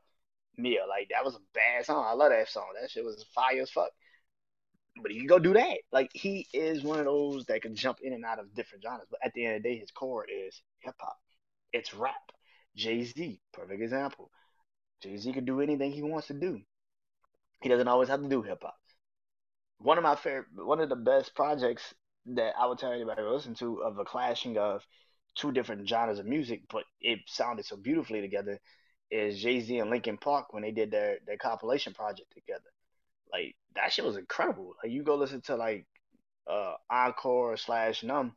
Mia, 0.58 0.82
like 0.90 1.08
that 1.12 1.24
was 1.24 1.36
a 1.36 1.40
bad 1.54 1.86
song. 1.86 2.06
I 2.06 2.16
love 2.16 2.32
that 2.32 2.50
song. 2.50 2.66
That 2.80 2.92
shit 2.92 3.06
was 3.06 3.26
fire 3.34 3.62
as 3.62 3.72
fuck. 3.72 3.92
But 5.02 5.12
he 5.12 5.20
can 5.20 5.28
go 5.28 5.40
do 5.40 5.54
that. 5.54 5.78
Like 5.94 6.12
he 6.14 6.48
is 6.54 6.84
one 6.84 7.00
of 7.00 7.06
those 7.06 7.46
that 7.46 7.62
can 7.62 7.74
jump 7.74 8.00
in 8.04 8.12
and 8.12 8.26
out 8.26 8.40
of 8.40 8.54
different 8.54 8.84
genres. 8.84 9.08
But 9.10 9.22
at 9.24 9.32
the 9.34 9.46
end 9.46 9.56
of 9.56 9.64
the 9.64 9.70
day, 9.70 9.78
his 9.78 9.92
core 9.92 10.26
is 10.26 10.62
hip 10.80 10.96
hop. 11.00 11.16
It's 11.72 11.94
rap. 11.94 12.14
Jay 12.76 13.06
Z, 13.06 13.40
perfect 13.54 13.82
example. 13.82 14.32
Jay 15.02 15.16
Z 15.16 15.32
can 15.32 15.46
do 15.46 15.62
anything 15.62 15.94
he 15.94 16.04
wants 16.04 16.28
to 16.28 16.34
do. 16.34 16.60
He 17.62 17.70
doesn't 17.70 17.88
always 17.88 18.10
have 18.10 18.22
to 18.22 18.28
do 18.28 18.42
hip 18.42 18.64
hop 18.64 18.76
one 19.84 19.98
of 19.98 20.04
my 20.04 20.16
favorite, 20.16 20.48
one 20.56 20.80
of 20.80 20.90
the 20.90 20.96
best 20.96 21.36
projects 21.36 21.94
that 22.26 22.54
I 22.58 22.66
would 22.66 22.80
tell 22.80 22.94
anybody 22.94 23.22
to 23.22 23.34
listen 23.34 23.54
to 23.56 23.84
of 23.84 24.00
a 24.00 24.06
clashing 24.06 24.58
of 24.58 24.82
two 25.36 25.52
different 25.52 25.88
genres 25.88 26.20
of 26.20 26.26
music, 26.26 26.62
but 26.70 26.86
it 27.02 27.20
sounded 27.28 27.66
so 27.66 27.76
beautifully 27.76 28.22
together, 28.22 28.60
is 29.12 29.42
Jay 29.42 29.60
Z 29.60 29.78
and 29.78 29.90
Linkin 29.90 30.18
Park 30.18 30.54
when 30.54 30.64
they 30.64 30.72
did 30.72 30.90
their 30.90 31.18
their 31.28 31.38
compilation 31.38 31.94
project 31.94 32.32
together. 32.34 32.72
Like 33.32 33.56
that 33.76 33.92
shit 33.92 34.06
was 34.06 34.16
incredible. 34.16 34.74
Like 34.82 34.92
you 34.94 35.04
go 35.04 35.16
listen 35.16 35.42
to 35.42 35.56
like 35.56 35.86
uh 36.50 36.76
Encore 36.90 37.58
slash 37.58 38.04
Numb, 38.04 38.34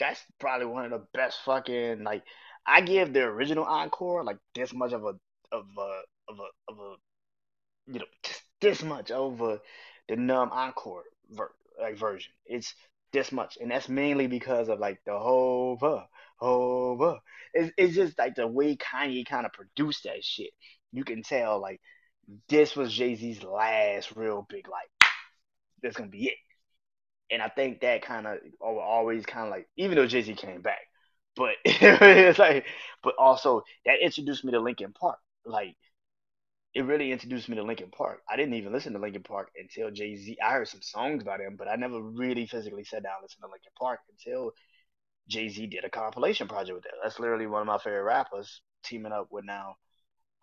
that's 0.00 0.20
probably 0.40 0.66
one 0.66 0.84
of 0.84 0.90
the 0.90 1.06
best 1.14 1.38
fucking 1.44 2.02
like 2.02 2.24
I 2.66 2.80
give 2.80 3.12
the 3.12 3.22
original 3.22 3.64
Encore 3.64 4.24
like 4.24 4.38
this 4.54 4.72
much 4.72 4.92
of 4.92 5.04
a 5.04 5.14
of 5.52 5.64
a 5.78 6.00
of 6.28 6.38
a 6.40 6.72
of 6.72 6.78
a 6.78 6.94
you 7.86 8.00
know 8.00 8.06
just 8.24 8.42
this 8.60 8.82
much 8.82 9.10
over 9.10 9.60
the 10.08 10.16
numb 10.16 10.50
encore 10.52 11.04
ver- 11.30 11.54
like 11.80 11.96
version. 11.96 12.32
It's 12.46 12.74
this 13.12 13.32
much, 13.32 13.58
and 13.60 13.70
that's 13.70 13.88
mainly 13.88 14.26
because 14.26 14.68
of 14.68 14.78
like 14.78 15.00
the 15.04 15.18
Hova, 15.18 16.08
Hova. 16.36 17.20
It's 17.54 17.72
it's 17.76 17.94
just 17.94 18.18
like 18.18 18.34
the 18.34 18.46
way 18.46 18.76
Kanye 18.76 19.26
kind 19.26 19.46
of 19.46 19.52
produced 19.52 20.04
that 20.04 20.24
shit. 20.24 20.50
You 20.92 21.04
can 21.04 21.22
tell 21.22 21.60
like 21.60 21.80
this 22.48 22.76
was 22.76 22.92
Jay 22.92 23.14
Z's 23.14 23.42
last 23.42 24.14
real 24.16 24.46
big 24.48 24.68
like. 24.68 24.88
This 25.82 25.96
gonna 25.96 26.10
be 26.10 26.28
it, 26.28 26.36
and 27.30 27.42
I 27.42 27.48
think 27.48 27.80
that 27.80 28.02
kind 28.02 28.26
of 28.26 28.38
always 28.60 29.26
kind 29.26 29.46
of 29.46 29.50
like 29.50 29.68
even 29.76 29.96
though 29.96 30.06
Jay 30.06 30.22
Z 30.22 30.34
came 30.34 30.62
back, 30.62 30.80
but 31.34 31.54
it's 31.64 32.38
like, 32.38 32.66
but 33.02 33.14
also 33.18 33.62
that 33.86 34.00
introduced 34.02 34.44
me 34.44 34.52
to 34.52 34.60
Linkin 34.60 34.92
Park. 34.92 35.18
Like 35.44 35.76
it 36.74 36.82
really 36.82 37.12
introduced 37.12 37.48
me 37.48 37.56
to 37.56 37.62
Linkin 37.62 37.90
Park. 37.90 38.22
I 38.30 38.36
didn't 38.36 38.54
even 38.54 38.72
listen 38.72 38.94
to 38.94 38.98
Linkin 38.98 39.22
Park 39.22 39.50
until 39.58 39.90
Jay 39.90 40.16
Z. 40.16 40.38
I 40.42 40.52
heard 40.52 40.68
some 40.68 40.80
songs 40.82 41.22
by 41.22 41.36
them, 41.36 41.56
but 41.58 41.68
I 41.68 41.76
never 41.76 42.00
really 42.00 42.46
physically 42.46 42.84
sat 42.84 43.02
down 43.02 43.16
and 43.16 43.24
listened 43.24 43.42
to 43.42 43.50
Linkin 43.50 43.72
Park 43.78 44.00
until 44.10 44.52
Jay 45.28 45.48
Z 45.48 45.66
did 45.66 45.84
a 45.84 45.90
compilation 45.90 46.48
project 46.48 46.74
with 46.74 46.84
them. 46.84 46.92
That's 47.02 47.20
literally 47.20 47.46
one 47.46 47.60
of 47.60 47.66
my 47.66 47.78
favorite 47.78 48.04
rappers 48.04 48.62
teaming 48.84 49.12
up 49.12 49.28
with 49.30 49.44
now 49.44 49.76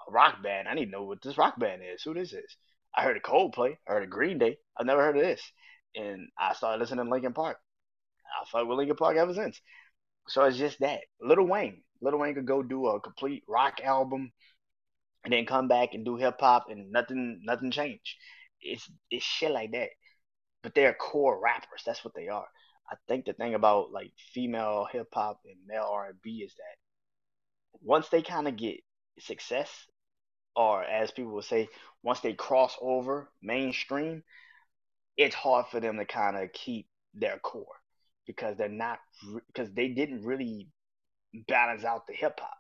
a 0.08 0.12
rock 0.12 0.44
band. 0.44 0.68
I 0.68 0.76
need 0.76 0.86
to 0.86 0.92
know 0.92 1.04
what 1.04 1.22
this 1.22 1.38
rock 1.38 1.60
band 1.60 1.82
is. 1.84 2.04
Who 2.04 2.14
this 2.14 2.34
is? 2.34 2.56
I 2.96 3.04
heard 3.04 3.18
of 3.18 3.24
Coldplay. 3.24 3.78
I 3.88 3.94
heard 3.94 4.04
a 4.04 4.08
Green 4.08 4.38
Day. 4.38 4.58
I've 4.78 4.86
never 4.86 5.02
heard 5.02 5.18
of 5.18 5.24
this, 5.24 5.42
and 5.96 6.28
I 6.38 6.54
started 6.54 6.80
listening 6.80 7.06
to 7.06 7.12
Linkin 7.12 7.34
Park. 7.34 7.58
I 8.40 8.46
fuck 8.52 8.68
with 8.68 8.78
Linkin 8.78 8.96
Park 8.96 9.18
ever 9.18 9.34
since. 9.34 9.60
So 10.28 10.44
it's 10.44 10.58
just 10.58 10.80
that. 10.82 11.02
Little 11.20 11.48
Wayne. 11.48 11.82
Little 12.02 12.20
Wayne 12.20 12.36
could 12.36 12.46
go 12.46 12.62
do 12.62 12.86
a 12.86 13.02
complete 13.02 13.44
rock 13.48 13.82
album 13.84 14.32
and 15.24 15.34
then 15.34 15.46
come 15.46 15.68
back 15.68 15.94
and 15.94 16.06
do 16.06 16.16
hip 16.16 16.38
hop 16.40 16.68
and 16.70 16.92
nothing 16.92 17.42
nothing 17.44 17.72
changed. 17.72 18.16
It's 18.62 18.90
it's 19.12 19.26
shit 19.26 19.52
like 19.52 19.72
that. 19.72 19.90
But 20.64 20.76
they're 20.76 20.94
core 20.94 21.40
rappers. 21.42 21.84
That's 21.86 22.04
what 22.04 22.14
they 22.16 22.28
are. 22.28 22.48
I 22.92 22.96
think 23.08 23.26
the 23.26 23.34
thing 23.34 23.54
about 23.54 23.92
like 23.92 24.12
female 24.34 24.88
hip 24.92 25.08
hop 25.14 25.42
and 25.46 25.56
male 25.68 25.90
R 25.92 26.08
and 26.08 26.22
B 26.22 26.44
is 26.46 26.54
that 26.56 26.78
once 27.82 28.10
they 28.10 28.22
kind 28.22 28.48
of 28.48 28.58
get 28.58 28.78
success, 29.20 29.70
or 30.56 30.84
as 30.84 31.12
people 31.12 31.34
would 31.34 31.44
say, 31.46 31.70
once 32.04 32.20
they 32.22 32.34
cross 32.34 32.76
over 32.82 33.30
mainstream, 33.42 34.24
it's 35.18 35.36
hard 35.36 35.68
for 35.68 35.80
them 35.80 35.98
to 35.98 36.06
kind 36.06 36.38
of 36.38 36.52
keep 36.54 36.88
their 37.14 37.38
core 37.40 37.66
because 38.26 38.58
they're 38.58 38.70
not 38.70 39.00
because 39.48 39.72
they 39.74 39.90
didn't 39.90 40.24
really 40.24 40.68
balance 41.48 41.84
out 41.84 42.08
the 42.08 42.14
hip 42.14 42.40
hop 42.40 42.59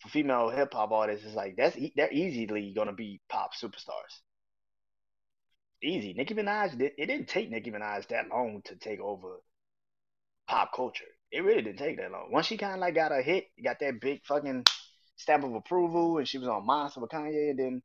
for 0.00 0.08
female 0.08 0.50
hip 0.50 0.72
hop 0.72 0.92
artists, 0.92 1.26
it's 1.26 1.34
like 1.34 1.56
that's 1.56 1.76
they're 1.96 2.12
easily 2.12 2.72
gonna 2.74 2.92
be 2.92 3.20
pop 3.28 3.54
superstars. 3.54 4.20
Easy. 5.82 6.14
Nicki 6.14 6.34
Minaj 6.34 6.80
it 6.80 6.96
didn't 6.96 7.28
take 7.28 7.50
Nicki 7.50 7.70
Minaj 7.70 8.08
that 8.08 8.28
long 8.28 8.62
to 8.64 8.76
take 8.76 9.00
over 9.00 9.40
pop 10.48 10.72
culture. 10.74 11.04
It 11.30 11.44
really 11.44 11.62
didn't 11.62 11.78
take 11.78 11.96
that 11.98 12.10
long. 12.10 12.30
Once 12.30 12.46
she 12.46 12.56
kind 12.56 12.74
of 12.74 12.80
like 12.80 12.94
got 12.94 13.12
a 13.12 13.22
hit, 13.22 13.46
got 13.62 13.78
that 13.80 14.00
big 14.00 14.24
fucking 14.24 14.64
stamp 15.16 15.44
of 15.44 15.54
approval, 15.54 16.18
and 16.18 16.28
she 16.28 16.38
was 16.38 16.48
on 16.48 16.66
Monster 16.66 17.00
with 17.00 17.10
Kanye, 17.10 17.50
and 17.50 17.58
then 17.58 17.82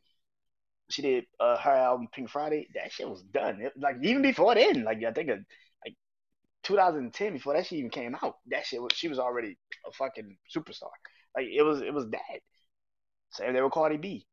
she 0.90 1.02
did 1.02 1.26
uh, 1.40 1.58
her 1.58 1.72
album 1.72 2.08
Pink 2.14 2.30
Friday. 2.30 2.68
That 2.76 2.92
shit 2.92 3.10
was 3.10 3.22
done. 3.24 3.62
It, 3.62 3.74
like 3.78 3.96
even 4.04 4.22
before 4.22 4.56
then, 4.56 4.84
like 4.84 5.04
I 5.04 5.12
think 5.12 5.30
a, 5.30 5.40
like 5.86 5.96
2010, 6.64 7.34
before 7.34 7.54
that 7.54 7.66
shit 7.66 7.80
even 7.80 7.90
came 7.92 8.16
out, 8.22 8.38
that 8.48 8.66
shit 8.66 8.82
was, 8.82 8.92
she 8.94 9.08
was 9.08 9.20
already 9.20 9.58
a 9.88 9.92
fucking 9.92 10.38
superstar. 10.56 10.90
Like 11.36 11.48
it 11.48 11.64
was 11.64 11.82
it 11.82 11.94
was 11.94 12.10
that. 12.10 12.42
Same 13.32 13.54
they 13.54 13.62
were 13.62 13.70
Cardi 13.70 13.98
B. 13.98 14.28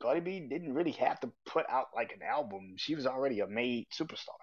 Cardi 0.00 0.20
B 0.20 0.40
didn't 0.40 0.74
really 0.74 0.92
have 0.92 1.20
to 1.20 1.32
put 1.46 1.66
out 1.70 1.88
like 1.94 2.12
an 2.12 2.22
album. 2.22 2.74
She 2.76 2.94
was 2.94 3.06
already 3.06 3.40
a 3.40 3.46
made 3.46 3.86
superstar. 3.90 4.38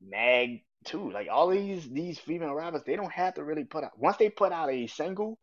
Meg 0.00 0.64
too. 0.84 1.10
Like 1.10 1.28
all 1.30 1.48
these 1.48 1.88
these 1.90 2.18
female 2.18 2.54
rappers, 2.54 2.82
they 2.84 2.96
don't 2.96 3.12
have 3.12 3.34
to 3.34 3.44
really 3.44 3.64
put 3.64 3.84
out 3.84 3.98
once 3.98 4.16
they 4.18 4.30
put 4.30 4.52
out 4.52 4.70
a 4.70 4.86
single 4.86 5.38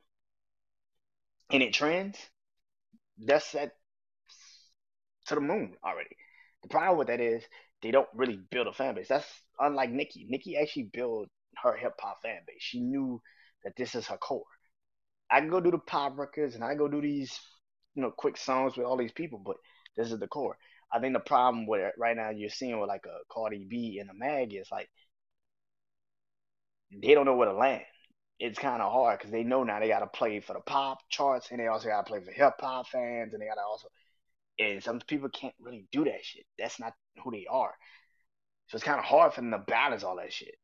and 1.52 1.62
it 1.62 1.74
trends, 1.74 2.18
that's 3.18 3.46
set 3.46 3.74
to 5.28 5.36
the 5.36 5.42
moon 5.42 5.76
already. 5.84 6.16
The 6.64 6.70
problem 6.70 6.98
with 6.98 7.08
that 7.08 7.20
is 7.20 7.44
they 7.82 7.92
don't 7.92 8.08
really 8.14 8.40
build 8.50 8.68
a 8.68 8.74
fan 8.74 8.96
base. 8.96 9.08
That's 9.08 9.28
unlike 9.60 9.92
Nicki. 9.92 10.26
Nicki 10.30 10.58
actually 10.58 10.90
built 10.94 11.30
her 11.64 11.76
hip 11.76 11.94
hop 12.00 12.22
fan 12.22 12.42
base. 12.48 12.58
She 12.60 12.80
knew 12.80 13.22
that 13.64 13.76
this 13.76 13.96
is 13.96 14.08
her 14.08 14.18
core. 14.18 14.44
I 15.32 15.40
can 15.40 15.50
go 15.50 15.62
do 15.62 15.72
the 15.72 15.78
pop 15.78 16.18
records 16.18 16.56
and 16.56 16.64
I 16.64 16.76
go 16.76 16.88
do 16.88 17.02
these, 17.02 17.40
you 17.96 18.02
know, 18.02 18.12
quick 18.12 18.38
songs 18.38 18.76
with 18.76 18.86
all 18.86 18.98
these 18.98 19.14
people, 19.14 19.40
but 19.44 19.56
this 19.96 20.12
is 20.12 20.20
the 20.20 20.28
core. 20.28 20.58
I 20.94 21.00
think 21.00 21.14
the 21.14 21.22
problem 21.22 21.68
with 21.68 21.82
it 21.82 21.94
right 21.98 22.18
now 22.18 22.32
you're 22.32 22.50
seeing 22.50 22.80
with 22.80 22.90
like 22.90 23.06
a 23.06 23.34
Cardi 23.34 23.66
B 23.70 24.00
and 24.00 24.10
a 24.10 24.14
Meg 24.14 24.54
is 24.54 24.68
like 24.72 24.90
they 26.92 27.14
don't 27.14 27.26
know 27.26 27.36
where 27.36 27.48
to 27.48 27.56
land. 27.56 27.84
It's 28.40 28.60
kind 28.60 28.82
of 28.82 28.92
hard 28.92 29.20
because 29.20 29.32
they 29.32 29.44
know 29.44 29.64
now 29.64 29.80
they 29.80 29.88
got 29.88 30.00
to 30.00 30.08
play 30.08 30.40
for 30.42 30.54
the 30.54 30.60
pop 30.62 30.98
charts 31.10 31.50
and 31.52 31.60
they 31.60 31.68
also 31.68 31.88
got 31.88 32.06
to 32.06 32.10
play 32.12 32.20
for 32.20 32.32
hip 32.32 32.56
hop 32.60 32.88
fans 32.90 33.34
and 33.34 33.42
they 33.42 33.46
got 33.48 33.56
to 33.56 33.62
also. 33.62 33.88
And 34.60 34.84
some 34.84 35.00
people 35.08 35.30
can't 35.30 35.54
really 35.62 35.86
do 35.92 36.04
that 36.04 36.24
shit. 36.24 36.46
That's 36.60 36.80
not 36.80 36.94
who 37.24 37.32
they 37.32 37.46
are. 37.50 37.74
So 38.68 38.76
it's 38.76 38.84
kind 38.84 39.00
of 39.00 39.06
hard 39.06 39.34
for 39.34 39.42
them 39.42 39.52
to 39.52 39.60
balance 39.60 40.04
all 40.04 40.18
that 40.18 40.34
shit. 40.34 40.56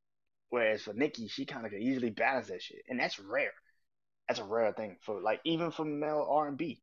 Whereas 0.50 0.81
for 0.81 0.93
Nicki, 0.93 1.27
she 1.27 1.45
kind 1.45 1.65
of 1.65 1.71
could 1.71 1.81
easily 1.81 2.09
balance 2.09 2.47
that 2.47 2.62
shit, 2.62 2.81
and 2.88 3.00
that's 3.00 3.19
rare. 3.19 3.51
That's 4.27 4.39
a 4.39 4.43
rare 4.43 4.74
thing 4.74 4.98
for 5.05 5.22
like 5.22 5.39
even 5.46 5.72
for 5.72 5.86
male 5.86 6.25
R 6.29 6.48
and 6.48 6.57
B. 6.57 6.81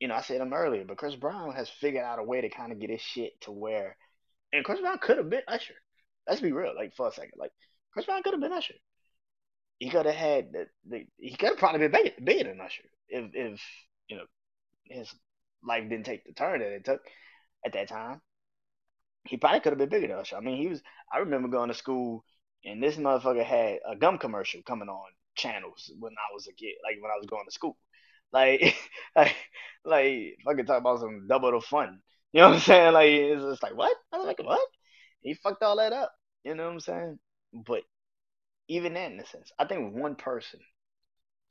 You 0.00 0.08
know, 0.08 0.14
I 0.14 0.22
said 0.22 0.40
him 0.40 0.52
earlier, 0.52 0.84
but 0.84 0.96
Chris 0.96 1.14
Brown 1.14 1.54
has 1.54 1.68
figured 1.68 2.04
out 2.04 2.18
a 2.18 2.24
way 2.24 2.40
to 2.40 2.48
kind 2.48 2.72
of 2.72 2.80
get 2.80 2.90
his 2.90 3.00
shit 3.00 3.40
to 3.42 3.52
where, 3.52 3.96
and 4.52 4.64
Chris 4.64 4.80
Brown 4.80 4.98
could 4.98 5.18
have 5.18 5.30
been 5.30 5.42
Usher. 5.46 5.74
Let's 6.26 6.40
be 6.40 6.52
real, 6.52 6.74
like 6.74 6.94
for 6.96 7.08
a 7.08 7.12
second, 7.12 7.32
like 7.36 7.52
Chris 7.92 8.06
Brown 8.06 8.22
could 8.22 8.32
have 8.32 8.40
been 8.40 8.52
Usher. 8.52 8.74
He 9.78 9.90
could 9.90 10.06
have 10.06 10.14
had 10.14 10.52
the, 10.52 10.66
the 10.88 11.06
he 11.18 11.36
could 11.36 11.50
have 11.50 11.58
probably 11.58 11.80
been 11.80 11.92
bigger, 11.92 12.14
bigger 12.22 12.44
than 12.48 12.60
Usher 12.60 12.84
if 13.08 13.30
if 13.34 13.60
you 14.08 14.16
know 14.16 14.24
his 14.84 15.12
life 15.64 15.88
didn't 15.88 16.06
take 16.06 16.24
the 16.24 16.32
turn 16.32 16.60
that 16.60 16.72
it 16.72 16.84
took 16.84 17.00
at 17.64 17.72
that 17.74 17.88
time. 17.88 18.20
He 19.28 19.36
probably 19.36 19.60
could 19.60 19.72
have 19.72 19.78
been 19.78 19.88
bigger 19.88 20.08
than 20.08 20.18
Usher. 20.18 20.36
I 20.36 20.40
mean, 20.40 20.56
he 20.56 20.68
was. 20.68 20.82
I 21.12 21.18
remember 21.18 21.48
going 21.48 21.68
to 21.68 21.74
school 21.74 22.24
and 22.64 22.82
this 22.82 22.96
motherfucker 22.96 23.44
had 23.44 23.78
a 23.88 23.96
gum 23.96 24.18
commercial 24.18 24.62
coming 24.62 24.88
on 24.88 25.10
channels 25.34 25.90
when 25.98 26.12
I 26.12 26.34
was 26.34 26.46
a 26.46 26.52
kid, 26.52 26.74
like 26.84 27.02
when 27.02 27.10
I 27.10 27.16
was 27.18 27.26
going 27.26 27.44
to 27.46 27.52
school. 27.52 27.76
Like, 28.32 28.74
like, 29.16 29.36
like, 29.84 30.36
fucking 30.44 30.66
talk 30.66 30.80
about 30.80 31.00
some 31.00 31.26
double 31.28 31.52
the 31.52 31.60
fun. 31.60 32.00
You 32.32 32.40
know 32.40 32.48
what 32.48 32.54
I'm 32.54 32.60
saying? 32.60 32.92
Like, 32.94 33.08
it's 33.10 33.42
just 33.42 33.62
like, 33.62 33.76
what? 33.76 33.96
I 34.12 34.18
was 34.18 34.26
like, 34.26 34.42
what? 34.42 34.66
He 35.20 35.34
fucked 35.34 35.62
all 35.62 35.76
that 35.76 35.92
up. 35.92 36.12
You 36.44 36.54
know 36.54 36.64
what 36.64 36.72
I'm 36.72 36.80
saying? 36.80 37.18
But 37.52 37.82
even 38.68 38.94
then, 38.94 39.12
in 39.12 39.20
a 39.20 39.26
sense, 39.26 39.52
I 39.58 39.66
think 39.66 39.94
one 39.94 40.14
person 40.16 40.60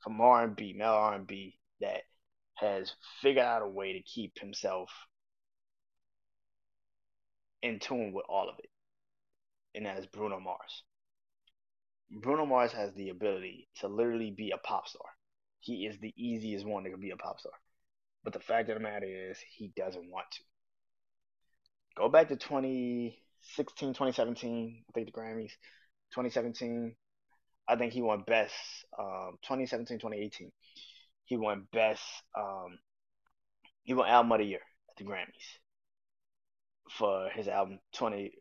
from 0.02 0.20
R&B, 0.20 0.74
male 0.76 0.90
R&B, 0.90 1.56
that 1.80 2.02
has 2.56 2.92
figured 3.20 3.44
out 3.44 3.62
a 3.62 3.68
way 3.68 3.92
to 3.92 4.02
keep 4.02 4.38
himself 4.38 4.90
in 7.62 7.78
tune 7.78 8.12
with 8.12 8.26
all 8.28 8.48
of 8.48 8.56
it, 8.58 8.70
and 9.74 9.86
that 9.86 9.98
is 9.98 10.06
Bruno 10.06 10.40
Mars. 10.40 10.82
Bruno 12.12 12.44
Mars 12.44 12.72
has 12.72 12.92
the 12.92 13.08
ability 13.08 13.68
to 13.80 13.88
literally 13.88 14.30
be 14.30 14.50
a 14.50 14.58
pop 14.58 14.86
star. 14.86 15.06
He 15.60 15.86
is 15.86 15.98
the 15.98 16.12
easiest 16.16 16.66
one 16.66 16.82
that 16.82 16.90
could 16.90 17.00
be 17.00 17.10
a 17.10 17.16
pop 17.16 17.40
star. 17.40 17.52
But 18.22 18.34
the 18.34 18.40
fact 18.40 18.68
of 18.68 18.76
the 18.76 18.82
matter 18.82 19.06
is, 19.06 19.38
he 19.56 19.72
doesn't 19.76 20.10
want 20.10 20.26
to. 20.32 20.42
Go 21.96 22.08
back 22.08 22.28
to 22.28 22.36
2016, 22.36 23.88
2017, 23.90 24.84
I 24.88 24.92
think 24.92 25.06
the 25.06 25.12
Grammys. 25.12 25.52
2017, 26.12 26.94
I 27.66 27.76
think 27.76 27.92
he 27.92 28.02
won 28.02 28.24
best. 28.26 28.54
Um, 28.98 29.38
2017, 29.42 29.98
2018, 29.98 30.52
he 31.24 31.36
won 31.36 31.66
best. 31.72 32.02
Um, 32.38 32.78
he 33.84 33.94
won 33.94 34.08
album 34.08 34.32
of 34.32 34.38
the 34.38 34.44
year 34.44 34.60
at 34.90 34.96
the 34.96 35.04
Grammys 35.04 35.58
for 36.90 37.30
his 37.30 37.48
album 37.48 37.78
20, 37.94 38.32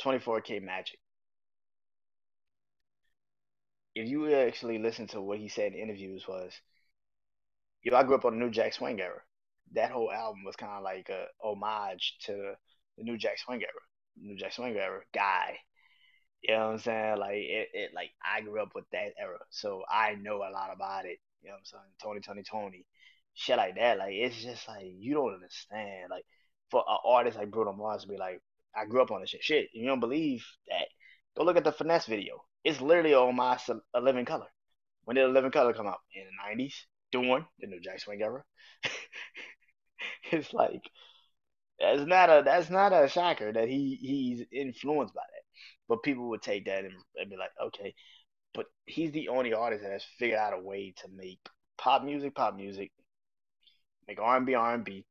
24K 0.00 0.62
Magic 0.62 0.98
if 3.94 4.08
you 4.08 4.34
actually 4.34 4.78
listen 4.78 5.06
to 5.08 5.20
what 5.20 5.38
he 5.38 5.48
said 5.48 5.72
in 5.72 5.78
interviews 5.78 6.26
was, 6.28 6.52
yo, 7.82 7.96
I 7.96 8.04
grew 8.04 8.16
up 8.16 8.24
on 8.24 8.38
the 8.38 8.44
New 8.44 8.50
Jack 8.50 8.72
Swing 8.72 9.00
era. 9.00 9.20
That 9.72 9.90
whole 9.90 10.10
album 10.10 10.44
was 10.44 10.56
kind 10.56 10.72
of 10.72 10.82
like 10.82 11.08
a 11.08 11.26
homage 11.42 12.16
to 12.26 12.54
the 12.96 13.04
New 13.04 13.16
Jack 13.16 13.38
Swing 13.38 13.60
era, 13.62 13.70
New 14.20 14.36
Jack 14.36 14.52
Swing 14.52 14.76
era 14.76 15.00
guy. 15.14 15.56
You 16.42 16.54
know 16.54 16.66
what 16.66 16.72
I'm 16.72 16.78
saying? 16.78 17.18
Like 17.18 17.34
it, 17.34 17.68
it 17.74 17.90
like 17.94 18.10
I 18.24 18.40
grew 18.40 18.60
up 18.62 18.74
with 18.74 18.88
that 18.92 19.12
era, 19.18 19.38
so 19.50 19.82
I 19.90 20.14
know 20.14 20.36
a 20.36 20.50
lot 20.50 20.70
about 20.74 21.04
it. 21.04 21.18
You 21.42 21.48
know 21.48 21.54
what 21.54 21.58
I'm 21.58 21.64
saying? 21.64 21.82
Tony, 22.02 22.20
Tony, 22.20 22.42
Tony, 22.42 22.86
shit 23.34 23.56
like 23.56 23.76
that. 23.76 23.98
Like 23.98 24.12
it's 24.12 24.42
just 24.42 24.66
like 24.66 24.86
you 24.98 25.14
don't 25.14 25.34
understand. 25.34 26.10
Like 26.10 26.24
for 26.70 26.84
an 26.88 26.96
artist 27.04 27.36
like 27.36 27.50
Bruno 27.50 27.72
Mars 27.72 28.02
to 28.02 28.08
be 28.08 28.16
like, 28.16 28.40
I 28.74 28.86
grew 28.86 29.02
up 29.02 29.10
on 29.10 29.20
this 29.20 29.30
shit. 29.30 29.42
Shit, 29.42 29.68
you 29.72 29.86
don't 29.86 30.00
believe 30.00 30.44
that? 30.68 30.86
Go 31.36 31.44
look 31.44 31.56
at 31.56 31.64
the 31.64 31.72
finesse 31.72 32.06
video. 32.06 32.42
It's 32.64 32.80
literally 32.80 33.14
on 33.14 33.36
my 33.36 33.58
living 33.94 34.24
color. 34.24 34.46
When 35.04 35.16
did 35.16 35.24
a 35.24 35.28
living 35.28 35.50
color 35.50 35.72
come 35.72 35.86
out? 35.86 36.00
In 36.14 36.24
the 36.24 36.48
nineties, 36.48 36.86
during 37.10 37.46
the 37.58 37.66
New 37.66 37.80
Jack 37.80 38.00
Swing 38.00 38.22
era. 38.22 38.44
it's 40.30 40.52
like 40.52 40.82
that's 41.78 42.02
not 42.02 42.28
a 42.28 42.42
that's 42.44 42.70
not 42.70 42.92
a 42.92 43.08
shocker 43.08 43.52
that 43.52 43.68
he 43.68 43.98
he's 44.00 44.46
influenced 44.52 45.14
by 45.14 45.22
that. 45.22 45.42
But 45.88 46.02
people 46.02 46.28
would 46.28 46.42
take 46.42 46.66
that 46.66 46.84
and, 46.84 46.94
and 47.16 47.30
be 47.30 47.36
like, 47.36 47.50
okay, 47.66 47.94
but 48.54 48.66
he's 48.86 49.12
the 49.12 49.28
only 49.28 49.54
artist 49.54 49.82
that 49.82 49.92
has 49.92 50.04
figured 50.18 50.38
out 50.38 50.52
a 50.54 50.58
way 50.58 50.94
to 50.98 51.08
make 51.14 51.40
pop 51.78 52.04
music 52.04 52.34
pop 52.34 52.56
music, 52.56 52.92
make 54.06 54.20
R 54.20 54.36
and 54.36 54.46
B 54.46 54.54
R 54.54 54.74
and 54.74 54.84
B, 54.84 55.06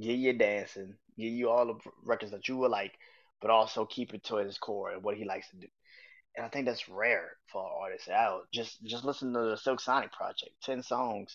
get 0.00 0.18
you 0.18 0.32
dancing, 0.32 0.94
get 1.16 1.26
you 1.30 1.48
all 1.50 1.66
the 1.66 1.90
records 2.04 2.32
that 2.32 2.48
you 2.48 2.56
would 2.56 2.70
like, 2.70 2.92
but 3.40 3.50
also 3.50 3.86
keep 3.86 4.12
it 4.14 4.24
to 4.24 4.36
his 4.36 4.58
core 4.58 4.90
and 4.90 5.02
what 5.02 5.16
he 5.16 5.24
likes 5.24 5.48
to 5.50 5.56
do 5.56 5.68
and 6.36 6.46
I 6.46 6.48
think 6.48 6.66
that's 6.66 6.88
rare 6.88 7.30
for 7.52 7.62
artists 7.62 8.08
out. 8.08 8.42
Just 8.52 8.82
just 8.84 9.04
listen 9.04 9.32
to 9.32 9.40
the 9.50 9.56
Silk 9.56 9.80
Sonic 9.80 10.12
project, 10.12 10.52
ten 10.62 10.82
songs, 10.82 11.34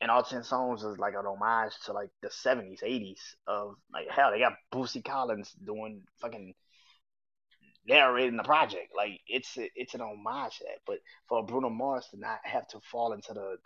and 0.00 0.10
all 0.10 0.22
ten 0.22 0.42
songs 0.42 0.82
is 0.82 0.98
like 0.98 1.14
an 1.14 1.26
homage 1.26 1.72
to 1.86 1.92
like 1.92 2.10
the 2.22 2.30
seventies, 2.30 2.80
eighties 2.82 3.36
of 3.46 3.74
like 3.92 4.08
hell. 4.08 4.30
They 4.32 4.40
got 4.40 4.54
Bootsy 4.72 5.04
Collins 5.04 5.52
doing 5.64 6.02
fucking 6.20 6.54
narrating 7.86 8.36
the 8.36 8.42
project. 8.42 8.88
Like 8.96 9.20
it's 9.28 9.56
it's 9.56 9.94
an 9.94 10.00
homage 10.00 10.58
to 10.58 10.64
that. 10.64 10.80
But 10.86 10.98
for 11.28 11.44
Bruno 11.44 11.70
Mars 11.70 12.06
to 12.10 12.18
not 12.18 12.40
have 12.42 12.66
to 12.68 12.80
fall 12.90 13.12
into 13.12 13.32
the, 13.34 13.56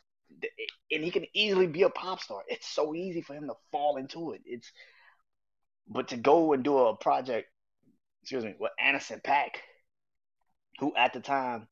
the 0.40 0.48
and 0.90 1.04
he 1.04 1.10
can 1.10 1.26
easily 1.34 1.66
be 1.66 1.82
a 1.82 1.90
pop 1.90 2.20
star. 2.20 2.42
It's 2.46 2.68
so 2.68 2.94
easy 2.94 3.22
for 3.22 3.34
him 3.34 3.48
to 3.48 3.54
fall 3.70 3.96
into 3.96 4.32
it. 4.32 4.42
It's 4.44 4.70
but 5.88 6.08
to 6.08 6.16
go 6.16 6.52
and 6.52 6.62
do 6.62 6.78
a 6.78 6.96
project, 6.96 7.48
excuse 8.22 8.44
me, 8.44 8.54
with 8.58 8.70
Anderson 8.78 9.20
.Paak 9.24 9.56
who 10.82 10.92
at 10.96 11.12
the 11.12 11.20
time, 11.20 11.68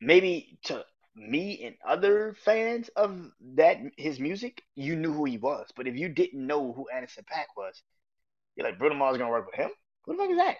maybe 0.00 0.58
to 0.64 0.84
me 1.14 1.62
and 1.64 1.76
other 1.86 2.34
fans 2.44 2.90
of 2.96 3.30
that 3.54 3.78
his 3.96 4.18
music, 4.18 4.62
you 4.74 4.96
knew 4.96 5.12
who 5.12 5.24
he 5.24 5.38
was. 5.38 5.68
But 5.76 5.86
if 5.86 5.94
you 5.96 6.08
didn't 6.08 6.44
know 6.44 6.72
who 6.72 6.88
Anderson 6.92 7.24
.Paak 7.32 7.46
was, 7.56 7.80
you're 8.56 8.66
like, 8.66 8.80
Bruno 8.80 8.96
Mars 8.96 9.16
gonna 9.16 9.30
work 9.30 9.46
with 9.46 9.54
him? 9.54 9.70
Who 10.04 10.12
the 10.12 10.18
fuck 10.18 10.30
is 10.30 10.38
that? 10.38 10.56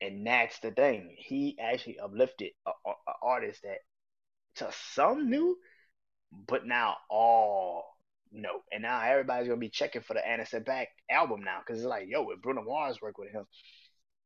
And 0.00 0.24
that's 0.24 0.60
the 0.60 0.70
thing. 0.70 1.16
He 1.18 1.58
actually 1.60 1.98
uplifted 1.98 2.52
an 2.66 2.94
artist 3.20 3.60
that 3.64 3.78
to 4.56 4.70
some 4.94 5.28
knew, 5.28 5.56
but 6.46 6.64
now 6.64 6.98
all 7.10 7.84
know. 8.30 8.60
And 8.70 8.82
now 8.82 9.02
everybody's 9.02 9.48
gonna 9.48 9.58
be 9.58 9.70
checking 9.70 10.02
for 10.02 10.14
the 10.14 10.24
Anderson 10.24 10.62
.Paak 10.62 10.86
album 11.10 11.42
now 11.42 11.58
because 11.66 11.80
it's 11.80 11.88
like, 11.88 12.06
yo, 12.08 12.30
if 12.30 12.40
Bruno 12.40 12.62
Mars 12.62 13.02
worked 13.02 13.18
with 13.18 13.32
him, 13.32 13.44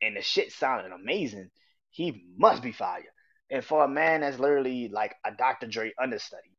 and 0.02 0.14
the 0.14 0.20
shit 0.20 0.52
sounded 0.52 0.92
amazing 0.92 1.48
he 1.96 2.26
must 2.36 2.62
be 2.62 2.72
fire. 2.72 3.02
And 3.50 3.64
for 3.64 3.82
a 3.84 3.88
man 3.88 4.20
that's 4.20 4.38
literally 4.38 4.88
like 4.88 5.14
a 5.24 5.30
Dr. 5.32 5.66
Dre 5.66 5.92
understudy, 6.00 6.52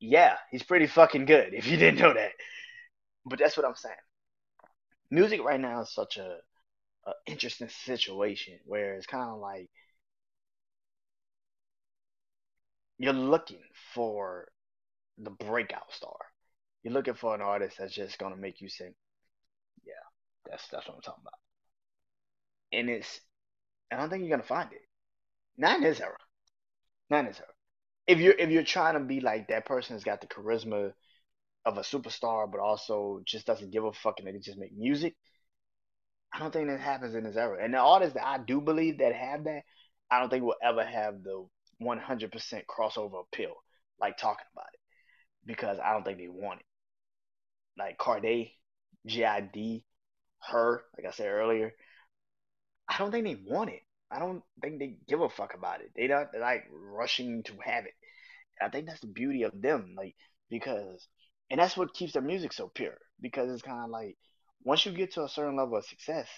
yeah, 0.00 0.36
he's 0.50 0.62
pretty 0.62 0.86
fucking 0.86 1.26
good. 1.26 1.54
If 1.54 1.66
you 1.66 1.76
didn't 1.76 2.00
know 2.00 2.14
that, 2.14 2.32
but 3.26 3.38
that's 3.38 3.56
what 3.56 3.66
I'm 3.66 3.76
saying. 3.76 3.96
Music 5.10 5.40
right 5.42 5.60
now 5.60 5.82
is 5.82 5.92
such 5.92 6.16
a, 6.16 6.38
a 7.06 7.12
interesting 7.26 7.68
situation 7.68 8.58
where 8.66 8.94
it's 8.96 9.06
kind 9.06 9.30
of 9.30 9.38
like 9.40 9.70
you're 12.98 13.12
looking 13.12 13.62
for 13.94 14.48
the 15.18 15.30
breakout 15.30 15.92
star. 15.92 16.16
You're 16.82 16.94
looking 16.94 17.14
for 17.14 17.34
an 17.34 17.42
artist 17.42 17.76
that's 17.78 17.94
just 17.94 18.18
gonna 18.18 18.36
make 18.36 18.60
you 18.60 18.68
sing. 18.68 18.94
Yeah, 19.84 19.94
that's 20.48 20.66
that's 20.68 20.86
what 20.88 20.96
I'm 20.96 21.02
talking 21.02 21.22
about. 21.22 21.38
And 22.72 22.88
it's 22.90 23.20
I 23.92 23.96
don't 23.96 24.10
think 24.10 24.22
you're 24.22 24.36
gonna 24.36 24.46
find 24.46 24.72
it. 24.72 24.82
Not 25.56 25.78
in 25.78 25.82
his 25.82 26.00
era. 26.00 26.16
Not 27.10 27.20
in 27.20 27.26
his 27.26 27.38
era. 27.40 27.48
If 28.06 28.18
you're 28.18 28.34
if 28.34 28.50
you're 28.50 28.64
trying 28.64 28.94
to 28.94 29.00
be 29.00 29.20
like 29.20 29.48
that 29.48 29.66
person 29.66 29.94
has 29.94 30.04
got 30.04 30.20
the 30.20 30.26
charisma 30.26 30.92
of 31.64 31.76
a 31.76 31.82
superstar, 31.82 32.50
but 32.50 32.60
also 32.60 33.20
just 33.24 33.46
doesn't 33.46 33.70
give 33.70 33.84
a 33.84 33.92
fuck 33.92 34.18
and 34.18 34.28
they 34.28 34.38
just 34.38 34.58
make 34.58 34.76
music. 34.76 35.14
I 36.32 36.38
don't 36.38 36.52
think 36.52 36.68
that 36.68 36.80
happens 36.80 37.14
in 37.14 37.24
this 37.24 37.36
era. 37.36 37.62
And 37.62 37.74
the 37.74 37.78
artists 37.78 38.14
that 38.14 38.26
I 38.26 38.38
do 38.38 38.60
believe 38.60 38.98
that 38.98 39.14
have 39.14 39.44
that, 39.44 39.62
I 40.10 40.20
don't 40.20 40.30
think 40.30 40.44
will 40.44 40.54
ever 40.62 40.84
have 40.84 41.22
the 41.22 41.46
100% 41.82 42.30
crossover 42.66 43.22
appeal, 43.32 43.54
like 44.00 44.16
talking 44.16 44.46
about 44.54 44.68
it, 44.72 44.80
because 45.44 45.78
I 45.84 45.92
don't 45.92 46.04
think 46.04 46.18
they 46.18 46.28
want 46.28 46.60
it. 46.60 46.66
Like 47.78 47.98
Cordae, 47.98 48.52
GID, 49.06 49.56
H.E.R., 49.56 50.82
like 50.96 51.06
I 51.06 51.10
said 51.10 51.28
earlier, 51.28 51.72
I 52.90 52.98
don't 52.98 53.12
think 53.12 53.24
they 53.24 53.36
want 53.50 53.70
it. 53.70 53.82
I 54.10 54.18
don't 54.18 54.42
think 54.62 54.80
they 54.80 54.96
give 55.08 55.22
a 55.22 55.30
fuck 55.30 55.54
about 55.54 55.80
it. 55.82 55.92
They 55.96 56.08
not 56.08 56.28
like 56.38 56.64
rushing 56.72 57.44
to 57.44 57.54
have 57.64 57.86
it. 57.86 57.94
I 58.60 58.70
think 58.70 58.86
that's 58.86 59.00
the 59.00 59.08
beauty 59.08 59.44
of 59.44 59.60
them, 59.62 59.94
like 59.96 60.16
because, 60.50 61.08
and 61.50 61.60
that's 61.60 61.76
what 61.76 61.94
keeps 61.94 62.14
their 62.14 62.22
music 62.22 62.52
so 62.52 62.68
pure. 62.68 62.98
Because 63.20 63.50
it's 63.50 63.62
kind 63.62 63.84
of 63.84 63.90
like 63.90 64.18
once 64.64 64.86
you 64.86 64.92
get 64.92 65.14
to 65.14 65.24
a 65.24 65.28
certain 65.30 65.56
level 65.56 65.78
of 65.78 65.86
success, 65.86 66.28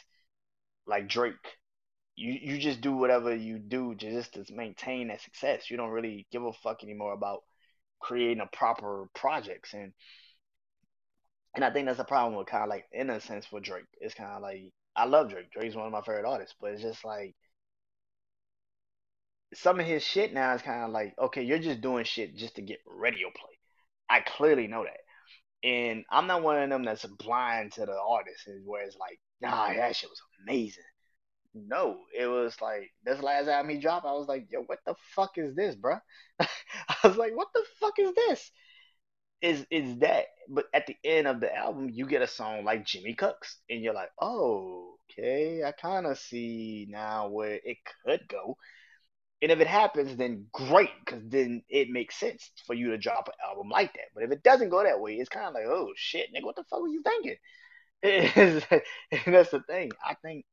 like 0.86 1.08
Drake, 1.08 1.34
you 2.16 2.32
you 2.32 2.58
just 2.58 2.82
do 2.82 2.92
whatever 2.94 3.34
you 3.34 3.58
do 3.58 3.94
just 3.96 4.34
to 4.34 4.44
maintain 4.54 5.08
that 5.08 5.22
success. 5.22 5.70
You 5.70 5.78
don't 5.78 5.90
really 5.90 6.26
give 6.32 6.44
a 6.44 6.52
fuck 6.52 6.84
anymore 6.84 7.14
about 7.14 7.42
creating 8.00 8.40
a 8.40 8.56
proper 8.56 9.08
projects 9.14 9.74
and 9.74 9.92
and 11.54 11.64
I 11.64 11.70
think 11.70 11.86
that's 11.86 11.98
the 11.98 12.04
problem 12.04 12.36
with 12.36 12.46
kind 12.48 12.64
of 12.64 12.70
like 12.70 12.86
in 12.92 13.10
a 13.10 13.20
sense 13.20 13.46
for 13.46 13.60
Drake. 13.60 13.84
It's 14.00 14.14
kind 14.14 14.32
of 14.32 14.42
like 14.42 14.72
I 14.96 15.04
love 15.06 15.30
Drake. 15.30 15.50
Drake's 15.52 15.74
one 15.74 15.86
of 15.86 15.92
my 15.92 16.02
favorite 16.02 16.26
artists, 16.26 16.54
but 16.60 16.72
it's 16.72 16.82
just 16.82 17.04
like 17.04 17.34
some 19.54 19.80
of 19.80 19.86
his 19.86 20.02
shit 20.02 20.32
now 20.32 20.54
is 20.54 20.62
kind 20.62 20.84
of 20.84 20.90
like 20.90 21.14
okay, 21.18 21.42
you're 21.42 21.58
just 21.58 21.80
doing 21.80 22.04
shit 22.04 22.36
just 22.36 22.56
to 22.56 22.62
get 22.62 22.78
radio 22.86 23.28
play. 23.28 23.58
I 24.08 24.20
clearly 24.20 24.66
know 24.66 24.84
that. 24.84 25.68
And 25.68 26.04
I'm 26.10 26.26
not 26.26 26.42
one 26.42 26.60
of 26.60 26.68
them 26.70 26.84
that's 26.84 27.04
blind 27.04 27.72
to 27.72 27.86
the 27.86 27.96
artist, 28.08 28.48
where 28.64 28.82
it's 28.84 28.96
like, 28.98 29.20
nah, 29.40 29.72
that 29.72 29.94
shit 29.94 30.10
was 30.10 30.20
amazing. 30.42 30.82
No, 31.54 32.00
it 32.18 32.26
was 32.26 32.60
like 32.60 32.90
this 33.04 33.22
last 33.22 33.48
album 33.48 33.70
he 33.70 33.78
dropped. 33.78 34.06
I 34.06 34.12
was 34.12 34.26
like, 34.28 34.46
yo, 34.50 34.62
what 34.62 34.80
the 34.86 34.94
fuck 35.14 35.32
is 35.36 35.54
this, 35.54 35.74
bro? 35.76 35.98
I 36.40 36.48
was 37.04 37.16
like, 37.16 37.36
what 37.36 37.48
the 37.54 37.64
fuck 37.78 37.94
is 37.98 38.12
this? 38.14 38.50
Is 39.42 39.66
is 39.70 39.98
that? 39.98 40.26
But 40.48 40.66
at 40.72 40.86
the 40.86 40.96
end 41.04 41.26
of 41.26 41.40
the 41.40 41.54
album, 41.54 41.90
you 41.90 42.06
get 42.06 42.22
a 42.22 42.26
song 42.26 42.64
like 42.64 42.86
Jimmy 42.86 43.14
Cooks, 43.14 43.58
and 43.68 43.82
you're 43.82 43.94
like, 43.94 44.10
oh, 44.20 44.94
okay, 45.10 45.62
I 45.64 45.72
kind 45.72 46.06
of 46.06 46.18
see 46.18 46.86
now 46.88 47.28
where 47.28 47.58
it 47.64 47.78
could 48.04 48.28
go. 48.28 48.56
And 49.42 49.50
if 49.50 49.60
it 49.60 49.66
happens, 49.66 50.16
then 50.16 50.46
great, 50.52 50.90
because 51.04 51.22
then 51.26 51.62
it 51.68 51.90
makes 51.90 52.16
sense 52.16 52.52
for 52.66 52.74
you 52.74 52.90
to 52.90 52.98
drop 52.98 53.26
an 53.28 53.34
album 53.44 53.68
like 53.70 53.92
that. 53.94 54.10
But 54.14 54.22
if 54.22 54.30
it 54.30 54.44
doesn't 54.44 54.70
go 54.70 54.84
that 54.84 55.00
way, 55.00 55.14
it's 55.14 55.28
kind 55.28 55.46
of 55.46 55.54
like, 55.54 55.64
oh 55.66 55.90
shit, 55.96 56.28
nigga, 56.32 56.44
what 56.44 56.54
the 56.56 56.64
fuck 56.70 56.80
were 56.80 56.88
you 56.88 57.02
thinking? 57.02 57.36
and 58.04 58.64
that's 59.26 59.50
the 59.50 59.62
thing. 59.66 59.90
I 60.04 60.14
think 60.22 60.44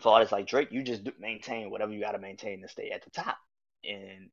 for 0.00 0.12
artists 0.12 0.32
like 0.32 0.46
Drake, 0.46 0.70
you 0.70 0.82
just 0.82 1.02
maintain 1.18 1.70
whatever 1.70 1.92
you 1.92 2.00
got 2.00 2.12
to 2.12 2.18
maintain 2.18 2.62
to 2.62 2.68
stay 2.68 2.90
at 2.90 3.04
the 3.04 3.10
top. 3.10 3.38
And 3.84 4.30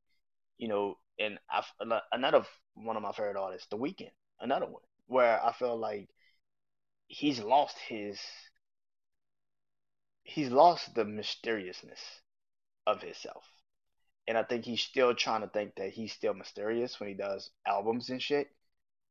you 0.58 0.68
know, 0.68 0.96
and 1.18 1.38
I, 1.50 1.62
another 2.12 2.44
one 2.74 2.96
of 2.96 3.02
my 3.02 3.12
favorite 3.12 3.36
artists, 3.36 3.68
The 3.68 3.78
Weeknd, 3.78 4.10
another 4.40 4.66
one 4.66 4.82
where 5.06 5.44
I 5.44 5.52
feel 5.52 5.76
like 5.76 6.08
he's 7.08 7.40
lost 7.40 7.76
his 7.78 8.18
he's 10.22 10.50
lost 10.50 10.94
the 10.94 11.04
mysteriousness 11.04 12.00
of 12.86 13.02
himself. 13.02 13.44
And 14.26 14.38
I 14.38 14.42
think 14.42 14.64
he's 14.64 14.82
still 14.82 15.14
trying 15.14 15.42
to 15.42 15.48
think 15.48 15.74
that 15.76 15.90
he's 15.90 16.12
still 16.12 16.34
mysterious 16.34 16.98
when 16.98 17.10
he 17.10 17.14
does 17.14 17.50
albums 17.66 18.08
and 18.08 18.22
shit. 18.22 18.48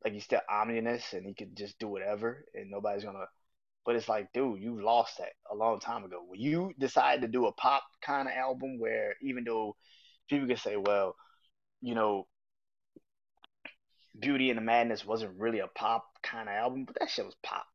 Like 0.04 0.14
he's 0.14 0.24
still 0.26 0.42
ominous 0.50 1.14
and 1.14 1.26
he 1.26 1.34
could 1.36 1.56
just 1.56 1.80
do 1.80 1.88
whatever 1.88 2.46
and 2.56 2.72
nobody's 2.72 3.04
gonna 3.04 3.28
but 3.86 3.96
it's 3.96 4.08
like, 4.08 4.32
dude, 4.34 4.62
you 4.62 4.82
lost 4.82 5.18
that 5.18 5.34
a 5.52 5.56
long 5.56 5.80
time 5.80 6.04
ago. 6.06 6.24
When 6.26 6.40
you 6.40 6.74
decide 6.80 7.22
to 7.22 7.28
do 7.28 7.48
a 7.48 7.52
pop 7.52 7.84
kind 8.02 8.28
of 8.28 8.34
album 8.34 8.80
where 8.80 9.16
even 9.22 9.44
though 9.44 9.76
people 10.30 10.48
can 10.48 10.58
say, 10.58 10.78
well, 10.78 11.16
you 11.84 11.96
know, 11.96 12.26
Beauty 14.18 14.50
and 14.50 14.58
the 14.58 14.64
Madness 14.64 15.06
wasn't 15.06 15.38
really 15.38 15.60
a 15.60 15.68
pop 15.68 16.06
kind 16.24 16.48
of 16.48 16.56
album, 16.56 16.86
but 16.86 16.96
that 17.00 17.10
shit 17.10 17.26
was 17.26 17.36
pop. 17.44 17.66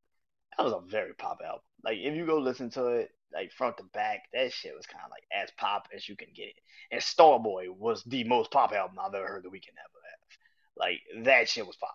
That 0.56 0.64
was 0.64 0.72
a 0.72 0.80
very 0.90 1.12
pop 1.14 1.38
album. 1.44 1.60
Like 1.84 1.98
if 1.98 2.14
you 2.14 2.24
go 2.24 2.38
listen 2.38 2.70
to 2.70 2.86
it, 2.86 3.10
like 3.34 3.52
front 3.52 3.76
to 3.76 3.84
back, 3.92 4.22
that 4.32 4.52
shit 4.52 4.74
was 4.74 4.86
kind 4.86 5.04
of 5.04 5.10
like 5.10 5.24
as 5.30 5.50
pop 5.58 5.88
as 5.94 6.08
you 6.08 6.16
can 6.16 6.28
get. 6.34 6.46
It. 6.46 6.54
And 6.90 7.02
Starboy 7.02 7.68
was 7.76 8.02
the 8.04 8.24
most 8.24 8.50
pop 8.50 8.72
album 8.72 8.96
I've 8.98 9.14
ever 9.14 9.26
heard 9.26 9.44
the 9.44 9.50
Weeknd 9.50 9.76
ever 9.76 10.00
have. 10.10 10.38
Like 10.76 11.00
that 11.26 11.48
shit 11.48 11.66
was 11.66 11.76
pop. 11.76 11.94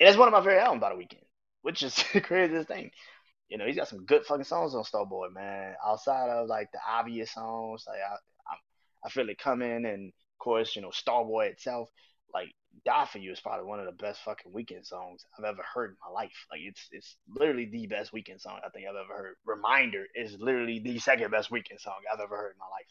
And 0.00 0.08
it's 0.08 0.16
one 0.16 0.28
of 0.28 0.32
my 0.32 0.40
favorite 0.40 0.62
albums 0.62 0.80
by 0.80 0.94
the 0.94 0.96
Weeknd, 0.96 1.24
which 1.60 1.82
is 1.82 1.94
the 2.14 2.22
craziest 2.22 2.68
thing. 2.68 2.90
You 3.50 3.58
know, 3.58 3.66
he's 3.66 3.76
got 3.76 3.88
some 3.88 4.06
good 4.06 4.24
fucking 4.24 4.44
songs 4.44 4.74
on 4.74 4.84
Starboy, 4.84 5.34
man. 5.34 5.74
Outside 5.84 6.30
of 6.30 6.48
like 6.48 6.72
the 6.72 6.78
obvious 6.88 7.32
songs, 7.32 7.84
like 7.86 7.98
I, 7.98 8.14
I, 8.14 8.56
I 9.04 9.10
feel 9.10 9.28
it 9.28 9.38
coming, 9.38 9.84
and 9.84 10.12
course, 10.38 10.76
you 10.76 10.82
know, 10.82 10.90
Starboy 10.90 11.50
itself, 11.50 11.88
like 12.32 12.52
Die 12.84 13.04
for 13.06 13.18
You 13.18 13.32
is 13.32 13.40
probably 13.40 13.66
one 13.66 13.80
of 13.80 13.86
the 13.86 13.92
best 13.92 14.20
fucking 14.24 14.52
Weeknd 14.52 14.86
songs 14.86 15.24
I've 15.36 15.44
ever 15.44 15.62
heard 15.74 15.90
in 15.90 15.96
my 16.04 16.12
life. 16.12 16.46
Like 16.50 16.60
it's 16.62 16.88
it's 16.92 17.16
literally 17.28 17.66
the 17.66 17.86
best 17.86 18.12
Weeknd 18.12 18.40
song 18.40 18.60
I 18.64 18.68
think 18.70 18.86
I've 18.88 18.96
ever 18.96 19.14
heard. 19.16 19.36
Reminder 19.44 20.04
is 20.14 20.36
literally 20.38 20.78
the 20.80 20.98
second 20.98 21.30
best 21.30 21.50
Weeknd 21.50 21.80
song 21.80 21.96
I've 22.12 22.20
ever 22.20 22.36
heard 22.36 22.52
in 22.52 22.58
my 22.58 22.66
life. 22.66 22.86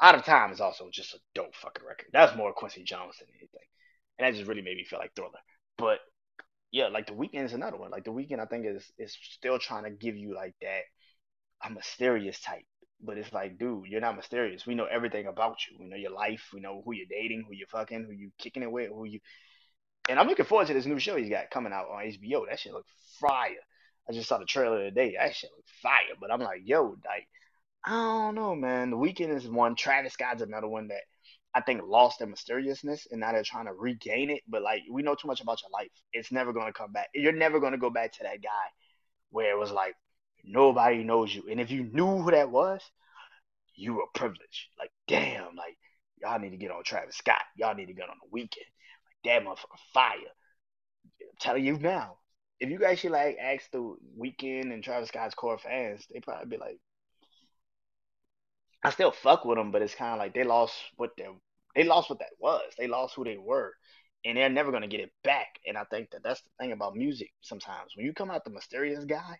Out 0.00 0.14
of 0.14 0.24
Time 0.24 0.52
is 0.52 0.60
also 0.60 0.90
just 0.92 1.14
a 1.14 1.18
dope 1.34 1.54
fucking 1.54 1.86
record. 1.86 2.08
That's 2.12 2.36
more 2.36 2.52
Quincy 2.52 2.82
Jones 2.82 3.16
than 3.18 3.28
anything, 3.30 3.66
and 4.18 4.26
that 4.26 4.36
just 4.36 4.48
really 4.48 4.62
made 4.62 4.76
me 4.76 4.84
feel 4.84 4.98
like 4.98 5.14
Thriller. 5.14 5.40
But 5.78 6.00
yeah, 6.70 6.88
like 6.88 7.06
the 7.06 7.14
Weeknd 7.14 7.44
is 7.44 7.54
another 7.54 7.78
one. 7.78 7.90
Like 7.90 8.04
the 8.04 8.12
Weeknd 8.12 8.40
I 8.40 8.46
think 8.46 8.66
is 8.66 8.90
is 8.98 9.16
still 9.22 9.58
trying 9.58 9.84
to 9.84 9.90
give 9.90 10.16
you 10.16 10.34
like 10.34 10.54
that 10.60 10.82
a 11.64 11.70
mysterious 11.70 12.40
type. 12.40 12.64
But 13.00 13.18
it's 13.18 13.32
like, 13.32 13.58
dude, 13.58 13.86
you're 13.86 14.00
not 14.00 14.16
mysterious. 14.16 14.66
We 14.66 14.74
know 14.74 14.86
everything 14.86 15.26
about 15.26 15.58
you. 15.68 15.76
We 15.78 15.86
know 15.86 15.96
your 15.96 16.12
life. 16.12 16.48
We 16.52 16.60
know 16.60 16.82
who 16.84 16.94
you're 16.94 17.06
dating, 17.08 17.44
who 17.46 17.54
you're 17.54 17.68
fucking, 17.68 18.04
who 18.04 18.12
you 18.12 18.30
kicking 18.38 18.62
it 18.62 18.70
with, 18.70 18.88
who 18.88 19.04
you. 19.04 19.20
And 20.08 20.18
I'm 20.18 20.28
looking 20.28 20.44
forward 20.44 20.68
to 20.68 20.74
this 20.74 20.86
new 20.86 20.98
show 20.98 21.16
he's 21.16 21.28
got 21.28 21.50
coming 21.50 21.72
out 21.72 21.88
on 21.90 22.04
HBO. 22.04 22.48
That 22.48 22.58
shit 22.58 22.72
look 22.72 22.86
fire. 23.20 23.50
I 24.08 24.12
just 24.12 24.28
saw 24.28 24.38
the 24.38 24.44
trailer 24.44 24.84
today. 24.84 25.16
That 25.18 25.34
shit 25.34 25.50
look 25.54 25.66
fire. 25.82 26.16
But 26.20 26.32
I'm 26.32 26.40
like, 26.40 26.62
yo, 26.64 26.96
like, 27.04 27.28
I 27.84 27.90
don't 27.90 28.34
know, 28.34 28.54
man. 28.54 28.90
The 28.90 28.96
Weeknd 28.96 29.34
is 29.34 29.48
one. 29.48 29.76
Travis 29.76 30.14
Scott's 30.14 30.42
another 30.42 30.68
one 30.68 30.88
that 30.88 31.02
I 31.56 31.62
think 31.62 31.82
lost 31.86 32.18
their 32.18 32.28
mysteriousness 32.28 33.06
and 33.10 33.20
now 33.20 33.32
they're 33.32 33.42
trying 33.42 33.64
to 33.64 33.72
regain 33.72 34.28
it. 34.28 34.42
But 34.46 34.60
like 34.60 34.82
we 34.90 35.02
know 35.02 35.14
too 35.14 35.26
much 35.26 35.40
about 35.40 35.62
your 35.62 35.70
life. 35.70 35.90
It's 36.12 36.30
never 36.30 36.52
gonna 36.52 36.72
come 36.72 36.92
back. 36.92 37.08
You're 37.14 37.32
never 37.32 37.60
gonna 37.60 37.78
go 37.78 37.88
back 37.88 38.12
to 38.12 38.24
that 38.24 38.42
guy 38.42 38.66
where 39.30 39.52
it 39.52 39.58
was 39.58 39.70
like 39.70 39.94
nobody 40.46 41.04
knows 41.04 41.34
you. 41.34 41.44
And 41.50 41.60
if 41.60 41.70
you 41.70 41.84
knew 41.84 42.22
who 42.22 42.30
that 42.30 42.50
was, 42.50 42.80
you 43.74 43.94
were 43.94 44.06
privileged. 44.14 44.68
Like, 44.78 44.90
damn, 45.06 45.54
like 45.56 45.76
y'all 46.20 46.38
need 46.38 46.50
to 46.50 46.56
get 46.56 46.70
on 46.70 46.82
Travis 46.84 47.16
Scott. 47.16 47.42
Y'all 47.56 47.74
need 47.74 47.86
to 47.86 47.92
get 47.94 48.08
on 48.08 48.16
the 48.22 48.38
Weeknd. 48.38 48.56
Like 48.56 49.24
that 49.24 49.44
motherfucker 49.44 49.78
fire. 49.92 50.12
I'm 51.20 51.26
telling 51.40 51.64
you 51.64 51.78
now. 51.78 52.18
If 52.58 52.70
you 52.70 52.78
guys 52.78 53.00
should 53.00 53.10
like 53.10 53.36
ask 53.38 53.70
the 53.70 53.96
Weeknd 54.18 54.72
and 54.72 54.82
Travis 54.82 55.08
Scott's 55.08 55.34
core 55.34 55.58
fans, 55.58 56.06
they 56.10 56.20
probably 56.20 56.46
be 56.46 56.56
like, 56.56 56.78
I 58.82 58.90
still 58.90 59.10
fuck 59.10 59.44
with 59.44 59.58
them, 59.58 59.72
but 59.72 59.82
it's 59.82 59.94
kind 59.94 60.12
of 60.12 60.18
like 60.18 60.32
they 60.32 60.44
lost 60.44 60.74
what 60.96 61.10
they 61.18 61.26
they 61.74 61.84
lost 61.84 62.08
what 62.08 62.20
that 62.20 62.30
was. 62.38 62.62
They 62.78 62.86
lost 62.86 63.14
who 63.14 63.24
they 63.24 63.36
were, 63.36 63.74
and 64.24 64.38
they're 64.38 64.48
never 64.48 64.72
gonna 64.72 64.88
get 64.88 65.00
it 65.00 65.12
back. 65.22 65.48
And 65.66 65.76
I 65.76 65.84
think 65.84 66.10
that 66.12 66.22
that's 66.22 66.40
the 66.40 66.48
thing 66.58 66.72
about 66.72 66.96
music. 66.96 67.30
Sometimes 67.42 67.92
when 67.94 68.06
you 68.06 68.14
come 68.14 68.30
out 68.30 68.44
the 68.44 68.50
mysterious 68.50 69.04
guy, 69.04 69.38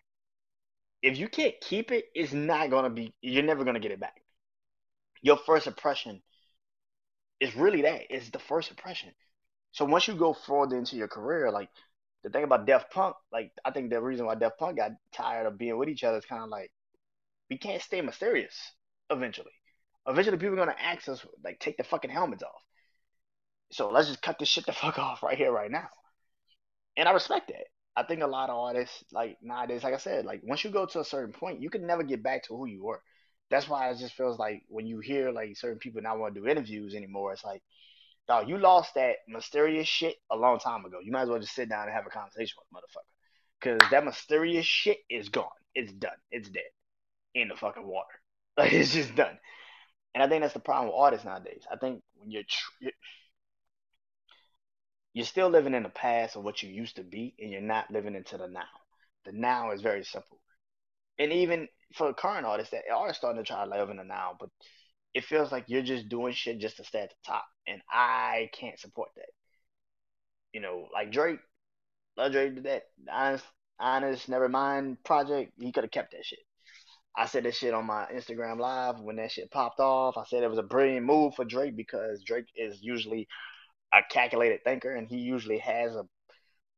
if 1.01 1.17
you 1.17 1.27
can't 1.27 1.55
keep 1.61 1.91
it, 1.91 2.05
it's 2.15 2.33
not 2.33 2.69
gonna 2.69 2.89
be. 2.89 3.13
You're 3.21 3.43
never 3.43 3.63
gonna 3.63 3.79
get 3.79 3.91
it 3.91 3.99
back. 3.99 4.21
Your 5.21 5.37
first 5.37 5.67
impression 5.67 6.21
is 7.39 7.55
really 7.55 7.83
that. 7.83 8.01
It's 8.09 8.29
the 8.29 8.39
first 8.39 8.69
impression. 8.69 9.11
So 9.71 9.85
once 9.85 10.07
you 10.07 10.15
go 10.15 10.33
further 10.33 10.77
into 10.77 10.95
your 10.95 11.07
career, 11.07 11.51
like 11.51 11.69
the 12.23 12.29
thing 12.29 12.43
about 12.43 12.65
Daft 12.65 12.91
Punk, 12.91 13.15
like 13.31 13.51
I 13.63 13.71
think 13.71 13.89
the 13.89 14.01
reason 14.01 14.25
why 14.25 14.35
Daft 14.35 14.57
Punk 14.57 14.77
got 14.77 14.91
tired 15.13 15.45
of 15.45 15.57
being 15.57 15.77
with 15.77 15.89
each 15.89 16.03
other 16.03 16.17
is 16.17 16.25
kind 16.25 16.43
of 16.43 16.49
like 16.49 16.71
we 17.49 17.57
can't 17.57 17.81
stay 17.81 18.01
mysterious 18.01 18.55
eventually. 19.09 19.51
Eventually, 20.07 20.37
people 20.37 20.53
are 20.53 20.57
gonna 20.57 20.75
ask 20.81 21.07
us 21.09 21.25
like, 21.43 21.59
take 21.59 21.77
the 21.77 21.83
fucking 21.83 22.09
helmets 22.11 22.43
off. 22.43 22.63
So 23.71 23.89
let's 23.89 24.07
just 24.07 24.21
cut 24.21 24.39
this 24.39 24.47
shit 24.47 24.65
the 24.65 24.73
fuck 24.73 24.97
off 24.97 25.23
right 25.23 25.37
here, 25.37 25.51
right 25.51 25.71
now. 25.71 25.89
And 26.95 27.07
I 27.07 27.11
respect 27.11 27.49
that. 27.49 27.67
I 27.97 28.03
think 28.03 28.21
a 28.23 28.27
lot 28.27 28.51
of 28.51 28.57
artists, 28.57 29.03
like 29.11 29.39
nowadays, 29.41 29.83
like 29.83 29.95
I 29.95 29.97
said, 29.97 30.25
like 30.25 30.41
once 30.43 30.63
you 30.63 30.69
go 30.69 30.85
to 30.85 31.01
a 31.01 31.05
certain 31.05 31.33
point, 31.33 31.61
you 31.61 31.71
can 31.71 31.87
never 31.87 32.03
get 32.03 32.23
back 32.23 32.43
to 32.43 32.57
who 32.57 32.67
you 32.67 32.83
were. 32.85 33.01
That's 33.49 33.67
why 33.67 33.89
it 33.89 33.97
just 33.99 34.15
feels 34.15 34.39
like 34.39 34.63
when 34.69 34.87
you 34.87 34.99
hear 34.99 35.31
like 35.31 35.57
certain 35.57 35.79
people 35.79 36.01
not 36.03 36.19
want 36.19 36.35
to 36.35 36.41
do 36.41 36.47
interviews 36.47 36.95
anymore, 36.95 37.33
it's 37.33 37.43
like, 37.43 37.63
dog, 38.27 38.49
you 38.49 38.59
lost 38.59 38.95
that 38.95 39.17
mysterious 39.27 39.87
shit 39.87 40.17
a 40.31 40.37
long 40.37 40.59
time 40.59 40.85
ago. 40.85 40.99
You 41.03 41.11
might 41.11 41.23
as 41.23 41.29
well 41.29 41.39
just 41.39 41.55
sit 41.55 41.69
down 41.69 41.85
and 41.85 41.93
have 41.93 42.07
a 42.07 42.11
conversation 42.11 42.55
with 42.59 42.83
motherfucker. 42.83 43.79
Cause 43.79 43.89
that 43.91 44.05
mysterious 44.05 44.65
shit 44.65 44.99
is 45.09 45.29
gone. 45.29 45.49
It's 45.75 45.91
done. 45.93 46.17
It's 46.31 46.49
dead. 46.49 46.63
In 47.35 47.49
the 47.49 47.55
fucking 47.55 47.87
water. 47.87 48.07
Like 48.57 48.73
it's 48.73 48.93
just 48.93 49.15
done. 49.15 49.37
And 50.15 50.23
I 50.23 50.27
think 50.29 50.41
that's 50.41 50.53
the 50.55 50.59
problem 50.59 50.87
with 50.87 50.95
artists 50.97 51.25
nowadays. 51.25 51.63
I 51.71 51.77
think 51.77 52.03
when 52.15 52.31
you're 52.31 52.43
tr- 52.43 52.89
you're 55.17 55.25
still 55.25 55.49
living 55.49 55.73
in 55.73 55.81
the 55.81 55.89
past 55.89 56.35
of 56.35 56.43
what 56.43 56.61
you 56.61 56.69
used 56.69 56.97
to 56.97 57.03
be, 57.03 57.33
and 57.39 57.49
you're 57.49 57.59
not 57.59 57.89
living 57.89 58.13
into 58.13 58.37
the 58.37 58.47
now. 58.47 58.61
The 59.25 59.31
now 59.31 59.71
is 59.71 59.81
very 59.81 60.03
simple. 60.03 60.39
And 61.17 61.33
even 61.33 61.67
for 61.95 62.13
current 62.13 62.45
artists 62.45 62.69
that 62.69 62.83
are 62.93 63.11
starting 63.15 63.43
to 63.43 63.47
try 63.47 63.65
to 63.65 63.69
live 63.71 63.89
in 63.89 63.97
the 63.97 64.03
now, 64.03 64.37
but 64.39 64.49
it 65.15 65.23
feels 65.23 65.51
like 65.51 65.63
you're 65.65 65.81
just 65.81 66.07
doing 66.07 66.33
shit 66.33 66.59
just 66.59 66.77
to 66.77 66.83
stay 66.83 66.99
at 66.99 67.09
the 67.09 67.15
top. 67.25 67.45
And 67.67 67.81
I 67.91 68.51
can't 68.53 68.79
support 68.79 69.09
that. 69.15 69.29
You 70.53 70.61
know, 70.61 70.87
like 70.93 71.11
Drake, 71.11 71.39
love 72.15 72.31
Drake 72.31 72.53
to 72.53 72.61
that. 72.61 72.83
Honest, 73.11 73.45
Honest 73.79 74.29
Nevermind 74.29 74.97
project, 75.03 75.53
he 75.59 75.71
could 75.71 75.83
have 75.83 75.89
kept 75.89 76.11
that 76.11 76.25
shit. 76.25 76.45
I 77.17 77.25
said 77.25 77.45
that 77.45 77.55
shit 77.55 77.73
on 77.73 77.87
my 77.87 78.05
Instagram 78.13 78.59
live 78.59 78.99
when 78.99 79.15
that 79.15 79.31
shit 79.31 79.49
popped 79.49 79.79
off. 79.79 80.15
I 80.15 80.25
said 80.25 80.43
it 80.43 80.49
was 80.51 80.59
a 80.59 80.63
brilliant 80.63 81.07
move 81.07 81.33
for 81.33 81.43
Drake 81.43 81.75
because 81.75 82.21
Drake 82.21 82.49
is 82.55 82.77
usually 82.83 83.27
a 83.93 83.99
calculated 84.11 84.63
thinker 84.63 84.93
and 84.95 85.07
he 85.07 85.17
usually 85.17 85.59
has 85.59 85.95
a 85.95 86.03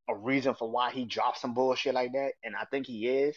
a 0.10 0.16
reason 0.16 0.54
for 0.56 0.70
why 0.70 0.92
he 0.92 1.06
dropped 1.06 1.40
some 1.40 1.54
bullshit 1.54 1.94
like 1.94 2.12
that, 2.14 2.34
and 2.44 2.56
I 2.56 2.66
think 2.72 2.88
he 2.88 3.08
is. 3.08 3.36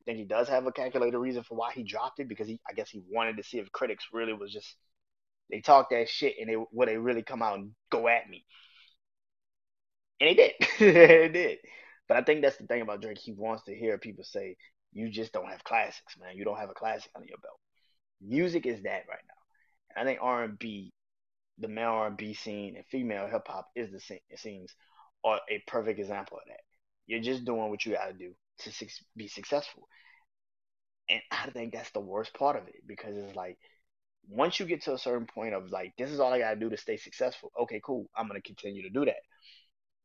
I 0.00 0.04
think 0.04 0.18
he 0.18 0.24
does 0.24 0.48
have 0.48 0.66
a 0.66 0.72
calculated 0.72 1.18
reason 1.18 1.42
for 1.44 1.56
why 1.56 1.72
he 1.72 1.82
dropped 1.84 2.20
it 2.20 2.28
because 2.28 2.48
he, 2.48 2.60
I 2.68 2.72
guess, 2.74 2.90
he 2.90 3.02
wanted 3.10 3.36
to 3.36 3.42
see 3.44 3.58
if 3.58 3.70
critics 3.72 4.06
really 4.12 4.32
was 4.32 4.52
just 4.52 4.76
they 5.50 5.60
talk 5.60 5.90
that 5.90 6.08
shit 6.08 6.36
and 6.40 6.48
they 6.50 6.56
would 6.72 6.88
they 6.88 6.98
really 6.98 7.22
come 7.22 7.42
out 7.42 7.58
and 7.58 7.72
go 7.90 8.08
at 8.08 8.28
me, 8.28 8.44
and 10.20 10.28
he 10.28 10.34
did, 10.34 10.52
he 10.78 10.92
did. 11.28 11.58
But 12.08 12.16
I 12.18 12.22
think 12.22 12.42
that's 12.42 12.56
the 12.56 12.66
thing 12.66 12.82
about 12.82 13.00
Drake. 13.00 13.18
He 13.18 13.32
wants 13.32 13.64
to 13.64 13.74
hear 13.74 13.98
people 13.98 14.24
say, 14.24 14.56
"You 14.92 15.08
just 15.10 15.32
don't 15.32 15.50
have 15.50 15.64
classics, 15.64 16.16
man. 16.18 16.36
You 16.36 16.44
don't 16.44 16.58
have 16.58 16.70
a 16.70 16.74
classic 16.74 17.10
under 17.16 17.28
your 17.28 17.38
belt." 17.38 17.58
Music 18.22 18.66
is 18.66 18.82
that 18.84 19.04
right 19.10 19.24
now. 19.28 19.34
And 19.96 20.08
I 20.08 20.12
think 20.12 20.20
R 20.22 20.44
and 20.44 20.58
B, 20.60 20.93
the 21.58 21.68
male 21.68 21.90
R 21.90 22.06
and 22.08 22.16
B 22.16 22.34
scene 22.34 22.76
and 22.76 22.86
female 22.86 23.26
hip 23.28 23.46
hop 23.46 23.68
is 23.74 23.90
the 23.92 24.00
same. 24.00 24.20
It 24.30 24.38
seems 24.38 24.74
are 25.24 25.40
a 25.50 25.62
perfect 25.66 25.98
example 25.98 26.38
of 26.38 26.44
that. 26.48 26.60
You're 27.06 27.20
just 27.20 27.44
doing 27.44 27.70
what 27.70 27.84
you 27.84 27.92
got 27.92 28.06
to 28.06 28.12
do 28.12 28.34
to 28.60 28.72
su- 28.72 28.86
be 29.16 29.28
successful. 29.28 29.88
And 31.08 31.20
I 31.30 31.50
think 31.50 31.72
that's 31.72 31.90
the 31.92 32.00
worst 32.00 32.34
part 32.34 32.56
of 32.56 32.68
it 32.68 32.86
because 32.86 33.16
it's 33.16 33.36
like 33.36 33.58
once 34.28 34.58
you 34.60 34.66
get 34.66 34.82
to 34.82 34.94
a 34.94 34.98
certain 34.98 35.26
point 35.26 35.54
of 35.54 35.70
like 35.70 35.94
this 35.98 36.10
is 36.10 36.20
all 36.20 36.32
I 36.32 36.38
got 36.38 36.50
to 36.54 36.60
do 36.60 36.70
to 36.70 36.76
stay 36.76 36.96
successful. 36.96 37.52
Okay, 37.62 37.80
cool. 37.84 38.06
I'm 38.16 38.28
to 38.30 38.40
continue 38.42 38.82
to 38.82 38.90
do 38.90 39.04
that. 39.06 39.22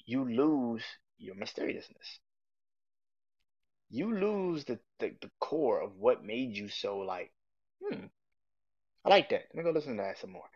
You 0.06 0.26
lose 0.30 0.84
your 1.18 1.36
mysteriousness. 1.36 2.20
You 3.90 4.16
lose 4.18 4.66
the, 4.66 4.80
the, 5.00 5.16
the 5.22 5.30
core 5.40 5.82
of 5.82 5.96
what 5.98 6.24
made 6.24 6.56
you 6.56 6.70
so 6.70 7.00
like, 7.00 7.32
hmm, 7.84 8.06
I 9.06 9.10
like 9.10 9.30
that. 9.30 9.44
Let 9.54 9.56
me 9.56 9.64
go 9.64 9.72
listen 9.72 9.98
to 9.98 10.04
that 10.04 10.20
some 10.20 10.32
more. 10.32 10.50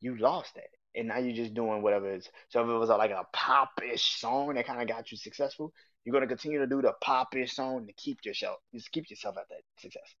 You 0.00 0.16
lost 0.16 0.54
that 0.54 0.68
and 0.94 1.08
now 1.08 1.18
you're 1.18 1.34
just 1.36 1.54
doing 1.54 1.82
whatever 1.82 2.10
it's. 2.12 2.28
So 2.48 2.62
if 2.62 2.68
it 2.68 2.72
was 2.72 2.90
a, 2.90 2.96
like 2.96 3.10
a 3.10 3.26
pop-ish 3.32 4.20
song 4.20 4.54
that 4.54 4.66
kind 4.66 4.80
of 4.80 4.88
got 4.88 5.10
you 5.10 5.18
successful, 5.18 5.72
you're 6.04 6.12
gonna 6.12 6.26
continue 6.26 6.58
to 6.58 6.66
do 6.66 6.82
the 6.82 6.92
pop-ish 7.00 7.52
song 7.54 7.86
to 7.86 7.92
keep 7.92 8.24
yourself, 8.24 8.58
just 8.74 8.90
keep 8.92 9.10
yourself 9.10 9.36
at 9.38 9.48
that 9.48 9.62
success. 9.80 10.14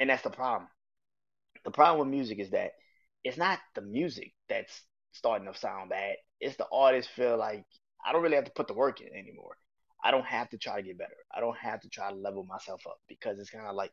And 0.00 0.10
that's 0.10 0.22
the 0.22 0.30
problem. 0.30 0.68
The 1.64 1.70
problem 1.70 2.00
with 2.00 2.14
music 2.16 2.38
is 2.38 2.50
that 2.50 2.72
it's 3.24 3.36
not 3.36 3.58
the 3.74 3.82
music 3.82 4.32
that's 4.48 4.82
starting 5.12 5.50
to 5.50 5.58
sound 5.58 5.90
bad. 5.90 6.16
It's 6.40 6.56
the 6.56 6.66
artist 6.72 7.08
feel 7.10 7.36
like 7.36 7.64
I 8.04 8.12
don't 8.12 8.22
really 8.22 8.36
have 8.36 8.44
to 8.44 8.52
put 8.52 8.68
the 8.68 8.74
work 8.74 9.00
in 9.00 9.08
anymore. 9.08 9.56
I 10.02 10.12
don't 10.12 10.26
have 10.26 10.48
to 10.50 10.58
try 10.58 10.76
to 10.76 10.86
get 10.86 10.98
better. 10.98 11.16
I 11.34 11.40
don't 11.40 11.58
have 11.58 11.80
to 11.80 11.88
try 11.88 12.10
to 12.10 12.16
level 12.16 12.44
myself 12.44 12.82
up 12.86 12.98
because 13.08 13.38
it's 13.38 13.50
kind 13.50 13.66
of 13.66 13.74
like 13.74 13.90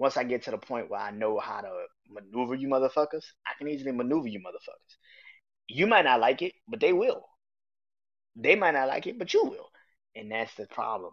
once 0.00 0.16
I 0.16 0.24
get 0.24 0.44
to 0.44 0.50
the 0.50 0.56
point 0.56 0.88
where 0.88 0.98
I 0.98 1.10
know 1.10 1.38
how 1.38 1.60
to 1.60 1.70
maneuver 2.08 2.54
you 2.54 2.68
motherfuckers, 2.68 3.26
I 3.46 3.52
can 3.58 3.68
easily 3.68 3.92
maneuver 3.92 4.28
you 4.28 4.38
motherfuckers. 4.38 4.96
You 5.68 5.86
might 5.86 6.06
not 6.06 6.20
like 6.20 6.40
it, 6.40 6.54
but 6.66 6.80
they 6.80 6.94
will. 6.94 7.22
They 8.34 8.56
might 8.56 8.70
not 8.70 8.88
like 8.88 9.06
it, 9.06 9.18
but 9.18 9.34
you 9.34 9.44
will. 9.44 9.68
And 10.16 10.32
that's 10.32 10.54
the 10.54 10.66
problem. 10.68 11.12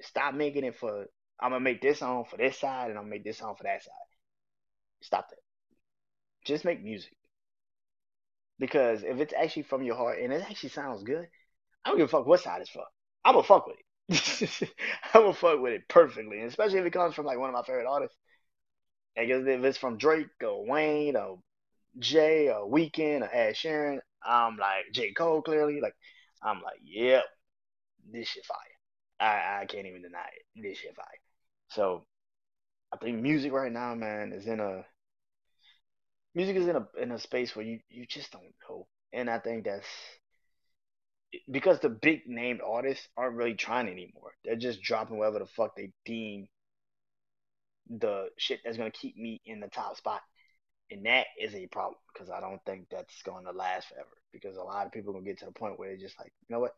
Stop 0.00 0.34
making 0.34 0.64
it 0.64 0.78
for 0.78 1.04
I'm 1.38 1.50
gonna 1.50 1.60
make 1.60 1.82
this 1.82 1.98
song 1.98 2.24
for 2.24 2.38
this 2.38 2.58
side 2.58 2.88
and 2.88 2.96
I'm 2.96 3.04
gonna 3.04 3.10
make 3.10 3.24
this 3.24 3.36
song 3.36 3.54
for 3.58 3.64
that 3.64 3.82
side. 3.82 3.92
Stop 5.02 5.28
that. 5.28 5.36
Just 6.46 6.64
make 6.64 6.82
music. 6.82 7.12
Because 8.58 9.02
if 9.02 9.20
it's 9.20 9.34
actually 9.38 9.64
from 9.64 9.82
your 9.82 9.96
heart 9.96 10.20
and 10.22 10.32
it 10.32 10.42
actually 10.48 10.70
sounds 10.70 11.02
good, 11.02 11.28
I 11.84 11.90
don't 11.90 11.98
give 11.98 12.06
a 12.06 12.08
fuck 12.08 12.26
what 12.26 12.40
side 12.40 12.62
it's 12.62 12.70
for. 12.70 12.84
I'm 13.26 13.34
gonna 13.34 13.46
fuck 13.46 13.66
with 13.66 13.76
it. 13.76 13.84
I'm 15.14 15.22
gonna 15.22 15.34
fuck 15.34 15.60
with 15.60 15.72
it 15.72 15.88
perfectly, 15.88 16.40
especially 16.42 16.78
if 16.78 16.86
it 16.86 16.92
comes 16.92 17.14
from 17.14 17.26
like 17.26 17.38
one 17.38 17.48
of 17.48 17.54
my 17.54 17.62
favorite 17.62 17.86
artists. 17.88 18.16
And 19.16 19.30
if 19.30 19.64
it's 19.64 19.78
from 19.78 19.98
Drake 19.98 20.28
or 20.42 20.66
Wayne 20.66 21.16
or 21.16 21.38
Jay 21.98 22.48
or 22.48 22.70
Weeknd 22.70 23.22
or 23.22 23.34
Ed 23.34 23.54
Sheeran, 23.54 23.98
I'm 24.24 24.56
like 24.56 24.86
J 24.92 25.12
Cole 25.12 25.42
clearly. 25.42 25.80
Like 25.80 25.94
I'm 26.42 26.62
like, 26.62 26.80
yep, 26.82 27.24
this 28.10 28.28
shit 28.28 28.44
fire. 28.44 28.56
I 29.20 29.62
I 29.62 29.66
can't 29.66 29.86
even 29.86 30.02
deny 30.02 30.18
it. 30.20 30.62
This 30.62 30.78
shit 30.78 30.96
fire. 30.96 31.06
So 31.68 32.04
I 32.92 32.96
think 32.98 33.20
music 33.20 33.52
right 33.52 33.72
now, 33.72 33.94
man, 33.94 34.32
is 34.32 34.46
in 34.46 34.60
a 34.60 34.84
music 36.34 36.56
is 36.56 36.68
in 36.68 36.76
a 36.76 36.88
in 37.00 37.12
a 37.12 37.18
space 37.18 37.54
where 37.54 37.64
you 37.64 37.80
you 37.88 38.06
just 38.06 38.32
don't 38.32 38.54
know, 38.68 38.86
and 39.12 39.28
I 39.30 39.38
think 39.38 39.64
that's 39.64 39.86
because 41.50 41.80
the 41.80 41.88
big 41.88 42.22
named 42.26 42.60
artists 42.60 43.08
aren't 43.16 43.36
really 43.36 43.54
trying 43.54 43.88
anymore. 43.88 44.32
They're 44.44 44.56
just 44.56 44.82
dropping 44.82 45.18
whatever 45.18 45.40
the 45.40 45.46
fuck 45.46 45.76
they 45.76 45.92
deem 46.04 46.48
the 47.90 48.28
shit 48.38 48.60
that's 48.64 48.76
gonna 48.76 48.90
keep 48.90 49.16
me 49.16 49.40
in 49.44 49.60
the 49.60 49.68
top 49.68 49.96
spot 49.96 50.22
and 50.92 51.06
that 51.06 51.26
is 51.40 51.54
a 51.54 51.66
problem 51.68 51.96
because 52.12 52.28
I 52.28 52.40
don't 52.40 52.62
think 52.66 52.88
that's 52.90 53.22
to 53.22 53.52
last 53.52 53.88
forever. 53.88 54.08
Because 54.32 54.56
a 54.56 54.62
lot 54.62 54.86
of 54.86 54.92
people 54.92 55.10
are 55.10 55.14
gonna 55.14 55.24
get 55.24 55.38
to 55.38 55.46
the 55.46 55.52
point 55.52 55.78
where 55.78 55.88
they're 55.88 55.96
just 55.96 56.18
like, 56.18 56.32
you 56.48 56.54
know 56.54 56.60
what, 56.60 56.74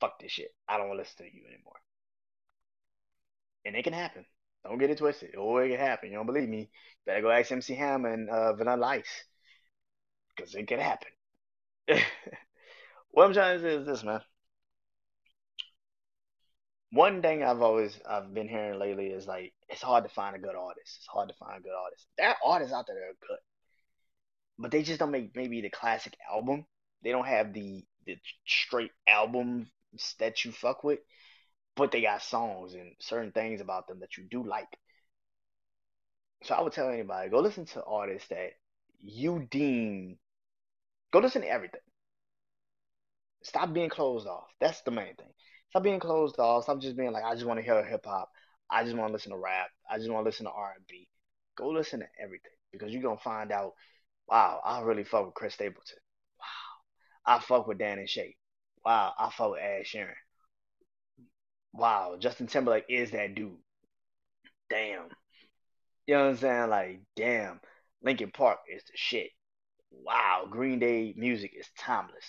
fuck 0.00 0.20
this 0.20 0.30
shit. 0.30 0.54
I 0.68 0.76
don't 0.76 0.88
want 0.88 0.98
to 0.98 1.02
listen 1.02 1.26
to 1.26 1.36
you 1.36 1.44
anymore. 1.46 1.80
And 3.64 3.74
it 3.74 3.82
can 3.82 3.92
happen. 3.92 4.24
Don't 4.64 4.78
get 4.78 4.90
it 4.90 4.98
twisted. 4.98 5.34
Oh, 5.36 5.56
it 5.58 5.70
can 5.70 5.80
happen. 5.80 6.10
You 6.10 6.16
don't 6.16 6.26
believe 6.26 6.48
me? 6.48 6.70
Better 7.04 7.22
go 7.22 7.30
ask 7.30 7.50
MC 7.50 7.74
Hammer 7.74 8.12
and 8.12 8.30
uh, 8.30 8.52
Vanilla 8.54 8.86
Ice. 8.86 9.24
Because 10.36 10.54
it 10.54 10.68
can 10.68 10.78
happen. 10.78 11.08
what 13.16 13.24
I'm 13.24 13.32
trying 13.32 13.56
to 13.56 13.62
say 13.62 13.76
is 13.76 13.86
this, 13.86 14.04
man. 14.04 14.20
One 16.92 17.22
thing 17.22 17.42
I've 17.42 17.62
always 17.62 17.98
I've 18.06 18.34
been 18.34 18.46
hearing 18.46 18.78
lately 18.78 19.06
is 19.06 19.26
like 19.26 19.54
it's 19.70 19.80
hard 19.80 20.04
to 20.04 20.10
find 20.10 20.36
a 20.36 20.38
good 20.38 20.54
artist. 20.54 20.98
It's 20.98 21.06
hard 21.06 21.30
to 21.30 21.34
find 21.36 21.56
a 21.56 21.62
good 21.62 21.72
artist. 21.74 22.06
There 22.18 22.28
are 22.28 22.36
artists 22.44 22.74
out 22.74 22.86
there 22.86 22.96
that 22.96 23.06
are 23.06 23.26
good, 23.26 23.38
but 24.58 24.70
they 24.70 24.82
just 24.82 24.98
don't 24.98 25.12
make 25.12 25.34
maybe 25.34 25.62
the 25.62 25.70
classic 25.70 26.14
album. 26.30 26.66
They 27.02 27.10
don't 27.10 27.26
have 27.26 27.54
the 27.54 27.86
the 28.04 28.18
straight 28.46 28.90
albums 29.08 29.68
that 30.18 30.44
you 30.44 30.52
fuck 30.52 30.84
with, 30.84 30.98
but 31.74 31.92
they 31.92 32.02
got 32.02 32.20
songs 32.20 32.74
and 32.74 32.92
certain 33.00 33.32
things 33.32 33.62
about 33.62 33.88
them 33.88 34.00
that 34.00 34.18
you 34.18 34.24
do 34.30 34.46
like. 34.46 34.68
So 36.42 36.54
I 36.54 36.60
would 36.60 36.74
tell 36.74 36.90
anybody 36.90 37.30
go 37.30 37.40
listen 37.40 37.64
to 37.64 37.82
artists 37.82 38.28
that 38.28 38.50
you 39.00 39.48
deem. 39.50 40.18
Go 41.12 41.20
listen 41.20 41.40
to 41.40 41.48
everything. 41.48 41.80
Stop 43.46 43.72
being 43.72 43.88
closed 43.88 44.26
off. 44.26 44.48
That's 44.60 44.82
the 44.82 44.90
main 44.90 45.14
thing. 45.14 45.32
Stop 45.70 45.82
being 45.82 46.00
closed 46.00 46.38
off. 46.38 46.64
Stop 46.64 46.80
just 46.80 46.96
being 46.96 47.12
like 47.12 47.24
I 47.24 47.34
just 47.34 47.46
want 47.46 47.58
to 47.58 47.64
hear 47.64 47.84
hip 47.84 48.04
hop. 48.04 48.30
I 48.70 48.82
just 48.82 48.96
want 48.96 49.08
to 49.08 49.12
listen 49.12 49.32
to 49.32 49.38
rap. 49.38 49.68
I 49.90 49.98
just 49.98 50.10
want 50.10 50.24
to 50.24 50.28
listen 50.28 50.46
to 50.46 50.52
R 50.52 50.72
and 50.76 50.86
B. 50.88 51.08
Go 51.56 51.68
listen 51.68 52.00
to 52.00 52.06
everything 52.20 52.50
because 52.72 52.92
you're 52.92 53.02
gonna 53.02 53.18
find 53.18 53.52
out 53.52 53.72
Wow, 54.28 54.60
I 54.64 54.80
really 54.80 55.04
fuck 55.04 55.26
with 55.26 55.34
Chris 55.34 55.54
Stapleton. 55.54 55.98
Wow, 56.40 57.36
I 57.36 57.38
fuck 57.40 57.66
with 57.66 57.78
Dan 57.78 57.98
and 57.98 58.08
Shay. 58.08 58.36
Wow, 58.84 59.12
I 59.18 59.30
fuck 59.30 59.52
with 59.52 59.60
Ed 59.60 59.84
Sheeran. 59.84 60.14
Wow, 61.72 62.16
Justin 62.18 62.48
Timberlake 62.48 62.86
is 62.88 63.12
that 63.12 63.34
dude. 63.34 63.56
Damn. 64.68 65.08
You 66.06 66.14
know 66.14 66.24
what 66.24 66.30
I'm 66.30 66.36
saying? 66.36 66.70
Like, 66.70 67.00
damn, 67.14 67.60
Linkin 68.02 68.32
Park 68.32 68.58
is 68.74 68.82
the 68.84 68.92
shit. 68.96 69.30
Wow, 69.90 70.46
Green 70.50 70.80
Day 70.80 71.14
music 71.16 71.52
is 71.56 71.68
timeless. 71.78 72.24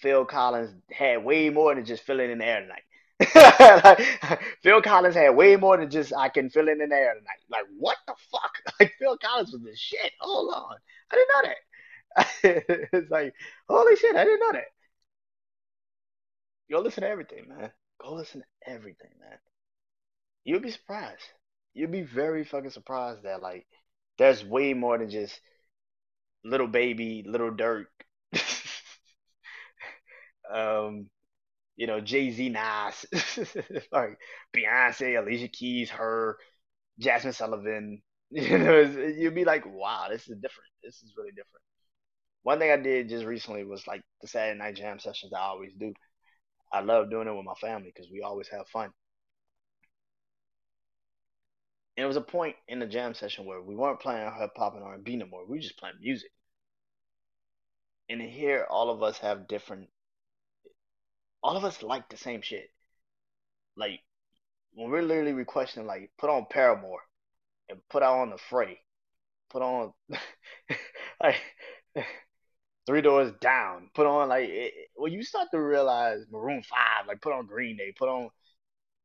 Phil 0.00 0.24
Collins 0.24 0.74
had 0.90 1.24
way 1.24 1.50
more 1.50 1.74
than 1.74 1.84
just 1.84 2.04
filling 2.04 2.30
in 2.30 2.38
the 2.38 2.46
air 2.46 2.60
tonight. 2.60 2.82
like, 4.30 4.40
Phil 4.62 4.80
Collins 4.80 5.16
had 5.16 5.30
way 5.30 5.56
more 5.56 5.76
than 5.76 5.90
just 5.90 6.12
I 6.16 6.28
can 6.28 6.50
fill 6.50 6.68
in 6.68 6.78
the 6.78 6.84
air 6.84 7.14
tonight. 7.14 7.40
Like 7.50 7.64
what 7.78 7.96
the 8.06 8.14
fuck? 8.30 8.52
Like 8.80 8.94
Phil 8.98 9.18
Collins 9.18 9.52
was 9.52 9.62
the 9.62 9.74
shit. 9.76 10.12
Hold 10.20 10.54
on, 10.54 10.76
I 11.10 11.16
didn't 11.16 11.28
know 11.34 11.50
that. 11.50 12.88
it's 12.92 13.10
like 13.10 13.34
holy 13.68 13.96
shit, 13.96 14.14
I 14.14 14.24
didn't 14.24 14.40
know 14.40 14.52
that. 14.52 14.66
Go 16.70 16.80
listen 16.80 17.02
to 17.02 17.08
everything, 17.08 17.48
man. 17.48 17.70
Go 18.00 18.14
listen 18.14 18.42
to 18.42 18.70
everything, 18.72 19.10
man. 19.20 19.38
You'll 20.44 20.60
be 20.60 20.70
surprised. 20.70 21.24
You'll 21.74 21.90
be 21.90 22.02
very 22.02 22.44
fucking 22.44 22.70
surprised 22.70 23.24
that 23.24 23.42
like 23.42 23.66
there's 24.18 24.44
way 24.44 24.74
more 24.74 24.98
than 24.98 25.10
just 25.10 25.40
little 26.44 26.68
baby, 26.68 27.24
Lil 27.26 27.52
Durk. 27.52 27.86
Um, 30.52 31.08
you 31.76 31.86
know, 31.86 32.00
Jay 32.00 32.30
Z, 32.30 32.48
Nas, 32.50 33.06
like 33.92 34.18
Beyonce, 34.56 35.18
Alicia 35.18 35.48
Keys, 35.48 35.90
H.E.R., 35.90 36.38
Jazmine 37.00 37.34
Sullivan. 37.34 38.02
You 38.30 38.58
know, 38.58 38.80
you'd 38.80 39.34
be 39.34 39.46
like, 39.46 39.64
wow, 39.66 40.08
this 40.10 40.28
is 40.28 40.36
different. 40.36 40.68
This 40.84 40.96
is 41.02 41.14
really 41.16 41.30
different. 41.32 41.62
One 42.42 42.58
thing 42.58 42.70
I 42.70 42.76
did 42.76 43.08
just 43.08 43.24
recently 43.26 43.64
was 43.64 43.86
like 43.86 44.02
the 44.22 44.28
Saturday 44.28 44.58
night 44.58 44.76
jam 44.76 44.98
sessions 44.98 45.32
I 45.32 45.40
always 45.40 45.72
do. 45.78 45.94
I 46.72 46.80
love 46.80 47.10
doing 47.10 47.28
it 47.28 47.34
with 47.36 47.44
my 47.46 47.54
family 47.60 47.92
because 47.94 48.10
we 48.10 48.22
always 48.22 48.48
have 48.48 48.68
fun. 48.68 48.90
And 51.98 52.04
it 52.04 52.06
was 52.06 52.16
a 52.16 52.22
point 52.22 52.56
in 52.66 52.78
the 52.78 52.86
jam 52.86 53.12
session 53.12 53.44
where 53.44 53.60
we 53.60 53.76
weren't 53.76 54.00
playing 54.00 54.32
hip 54.38 54.52
hop 54.56 54.74
and 54.74 54.82
R 54.82 54.94
and 54.94 55.04
B 55.04 55.16
no 55.16 55.26
more. 55.26 55.44
We 55.44 55.58
were 55.58 55.62
just 55.62 55.76
playing 55.76 56.00
music. 56.00 56.32
And 58.10 58.20
here, 58.20 58.66
all 58.68 58.90
of 58.90 59.02
us 59.02 59.16
have 59.20 59.48
different 59.48 59.88
all 61.42 61.56
of 61.56 61.64
us 61.64 61.82
like 61.82 62.08
the 62.08 62.16
same 62.16 62.42
shit. 62.42 62.70
like 63.76 64.00
when 64.74 64.90
we're 64.90 65.02
literally 65.02 65.32
requesting 65.32 65.86
like 65.86 66.10
put 66.18 66.30
on 66.30 66.46
Paramore 66.50 67.00
and 67.68 67.80
put 67.90 68.02
on 68.02 68.30
the 68.30 68.38
Fray, 68.38 68.80
put 69.50 69.62
on 69.62 69.92
like 71.22 71.36
Three 72.86 73.02
Doors 73.02 73.32
Down, 73.40 73.90
put 73.94 74.06
on 74.06 74.28
like 74.28 74.48
it, 74.48 74.74
when 74.96 75.12
you 75.12 75.22
start 75.22 75.48
to 75.52 75.60
realize 75.60 76.20
Maroon 76.30 76.62
Five, 76.62 77.06
like 77.06 77.20
put 77.20 77.32
on 77.32 77.46
Green 77.46 77.76
Day, 77.76 77.92
put 77.98 78.08
on 78.08 78.30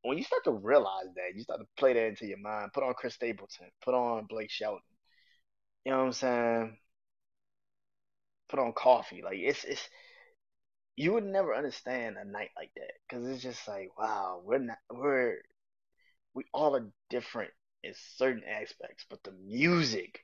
when 0.03 0.17
you 0.17 0.23
start 0.23 0.43
to 0.45 0.51
realize 0.51 1.07
that, 1.15 1.35
you 1.35 1.43
start 1.43 1.59
to 1.61 1.67
play 1.77 1.93
that 1.93 2.07
into 2.07 2.27
your 2.27 2.39
mind. 2.39 2.73
Put 2.73 2.83
on 2.83 2.93
Chris 2.95 3.15
Stapleton, 3.15 3.69
put 3.83 3.93
on 3.95 4.25
Blake 4.27 4.51
Shelton. 4.51 4.81
You 5.85 5.91
know 5.91 5.99
what 5.99 6.05
I'm 6.07 6.11
saying? 6.13 6.77
Put 8.49 8.59
on 8.59 8.73
coffee. 8.73 9.21
Like 9.21 9.37
it's 9.39 9.63
it's 9.65 9.89
you 10.95 11.13
would 11.13 11.25
never 11.25 11.55
understand 11.55 12.17
a 12.17 12.25
night 12.25 12.51
like 12.55 12.71
that 12.75 12.91
because 13.07 13.27
it's 13.27 13.41
just 13.43 13.67
like 13.67 13.89
wow, 13.97 14.41
we're 14.43 14.59
not 14.59 14.77
we're 14.91 15.37
we 16.33 16.43
all 16.53 16.75
are 16.75 16.87
different 17.09 17.51
in 17.83 17.93
certain 18.17 18.43
aspects, 18.43 19.05
but 19.09 19.23
the 19.23 19.31
music 19.45 20.19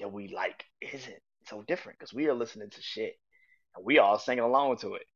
that 0.00 0.12
we 0.12 0.28
like 0.28 0.64
isn't 0.80 1.22
so 1.46 1.62
different 1.62 1.98
because 1.98 2.12
we 2.14 2.26
are 2.28 2.34
listening 2.34 2.70
to 2.70 2.82
shit 2.82 3.14
and 3.76 3.84
we 3.84 3.98
all 3.98 4.18
singing 4.18 4.44
along 4.44 4.76
to 4.78 4.94
it. 4.94 5.06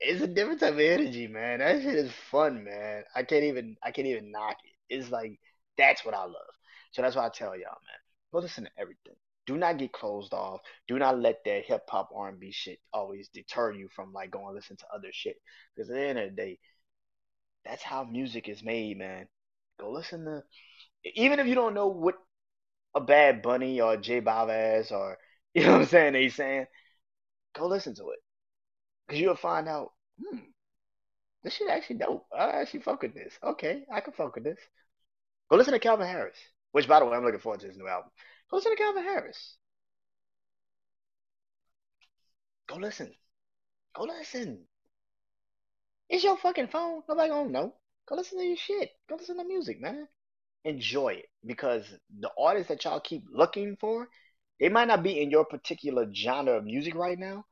It's 0.00 0.22
a 0.22 0.28
different 0.28 0.60
type 0.60 0.74
of 0.74 0.80
energy, 0.80 1.26
man. 1.26 1.58
That 1.58 1.82
shit 1.82 1.94
is 1.94 2.12
fun, 2.30 2.64
man. 2.64 3.04
I 3.14 3.22
can't 3.22 3.44
even 3.44 3.76
I 3.82 3.90
can't 3.90 4.06
even 4.06 4.30
knock 4.30 4.56
it. 4.64 4.94
It's 4.94 5.10
like 5.10 5.38
that's 5.76 6.04
what 6.04 6.14
I 6.14 6.22
love. 6.24 6.54
So 6.92 7.02
that's 7.02 7.16
why 7.16 7.26
I 7.26 7.30
tell 7.30 7.50
y'all, 7.50 7.60
man. 7.60 8.00
Go 8.32 8.38
listen 8.38 8.64
to 8.64 8.70
everything. 8.78 9.14
Do 9.48 9.56
not 9.56 9.78
get 9.78 9.92
closed 9.94 10.34
off. 10.34 10.60
Do 10.88 10.98
not 10.98 11.18
let 11.18 11.42
that 11.46 11.64
hip 11.64 11.84
hop 11.88 12.10
R 12.14 12.28
and 12.28 12.38
B 12.38 12.52
shit 12.52 12.80
always 12.92 13.30
deter 13.30 13.72
you 13.72 13.88
from 13.88 14.12
like 14.12 14.30
going 14.30 14.54
listen 14.54 14.76
to 14.76 14.84
other 14.94 15.08
shit. 15.10 15.36
Because 15.74 15.88
at 15.88 15.96
the 15.96 16.02
end 16.06 16.18
of 16.18 16.30
the 16.30 16.36
day, 16.36 16.58
that's 17.64 17.82
how 17.82 18.04
music 18.04 18.46
is 18.46 18.62
made, 18.62 18.98
man. 18.98 19.26
Go 19.80 19.90
listen 19.90 20.26
to 20.26 20.42
even 21.14 21.38
if 21.38 21.46
you 21.46 21.54
don't 21.54 21.72
know 21.72 21.86
what 21.86 22.16
a 22.94 23.00
Bad 23.00 23.40
Bunny 23.40 23.80
or 23.80 23.96
J 23.96 24.20
Balvin 24.20 24.92
or 24.92 25.16
you 25.54 25.64
know 25.64 25.72
what 25.72 25.80
I'm 25.80 25.86
saying 25.86 26.12
they 26.12 26.28
saying, 26.28 26.66
go 27.56 27.66
listen 27.68 27.94
to 27.94 28.10
it. 28.10 28.18
Cause 29.08 29.18
you'll 29.18 29.34
find 29.34 29.66
out, 29.66 29.92
hmm, 30.20 30.40
this 31.42 31.54
shit 31.54 31.70
actually 31.70 31.96
dope. 31.96 32.26
I 32.38 32.50
actually 32.60 32.80
fuck 32.80 33.00
with 33.00 33.14
this. 33.14 33.32
Okay, 33.42 33.84
I 33.90 34.00
can 34.00 34.12
fuck 34.12 34.34
with 34.34 34.44
this. 34.44 34.58
Go 35.50 35.56
listen 35.56 35.72
to 35.72 35.78
Calvin 35.78 36.06
Harris. 36.06 36.36
Which 36.72 36.86
by 36.86 37.00
the 37.00 37.06
way, 37.06 37.16
I'm 37.16 37.24
looking 37.24 37.40
forward 37.40 37.60
to 37.60 37.66
his 37.66 37.78
new 37.78 37.88
album. 37.88 38.10
Listen 38.50 38.72
to 38.72 38.76
Calvin 38.76 39.04
Harris. 39.04 39.56
Go 42.66 42.76
listen. 42.76 43.12
Go 43.94 44.04
listen. 44.04 44.66
It's 46.08 46.24
your 46.24 46.36
fucking 46.36 46.68
phone. 46.68 47.02
Nobody 47.08 47.28
gonna 47.28 47.50
know. 47.50 47.74
Go 48.06 48.14
listen 48.16 48.38
to 48.38 48.44
your 48.44 48.56
shit. 48.56 48.90
Go 49.08 49.16
listen 49.16 49.36
to 49.36 49.44
music, 49.44 49.80
man. 49.80 50.08
Enjoy 50.64 51.08
it. 51.14 51.26
Because 51.44 51.84
the 52.20 52.30
artists 52.38 52.68
that 52.68 52.84
y'all 52.84 53.00
keep 53.00 53.24
looking 53.30 53.76
for, 53.76 54.08
they 54.60 54.68
might 54.70 54.88
not 54.88 55.02
be 55.02 55.20
in 55.20 55.30
your 55.30 55.44
particular 55.44 56.06
genre 56.14 56.54
of 56.58 56.64
music 56.64 56.94
right 56.94 57.18
now, 57.18 57.44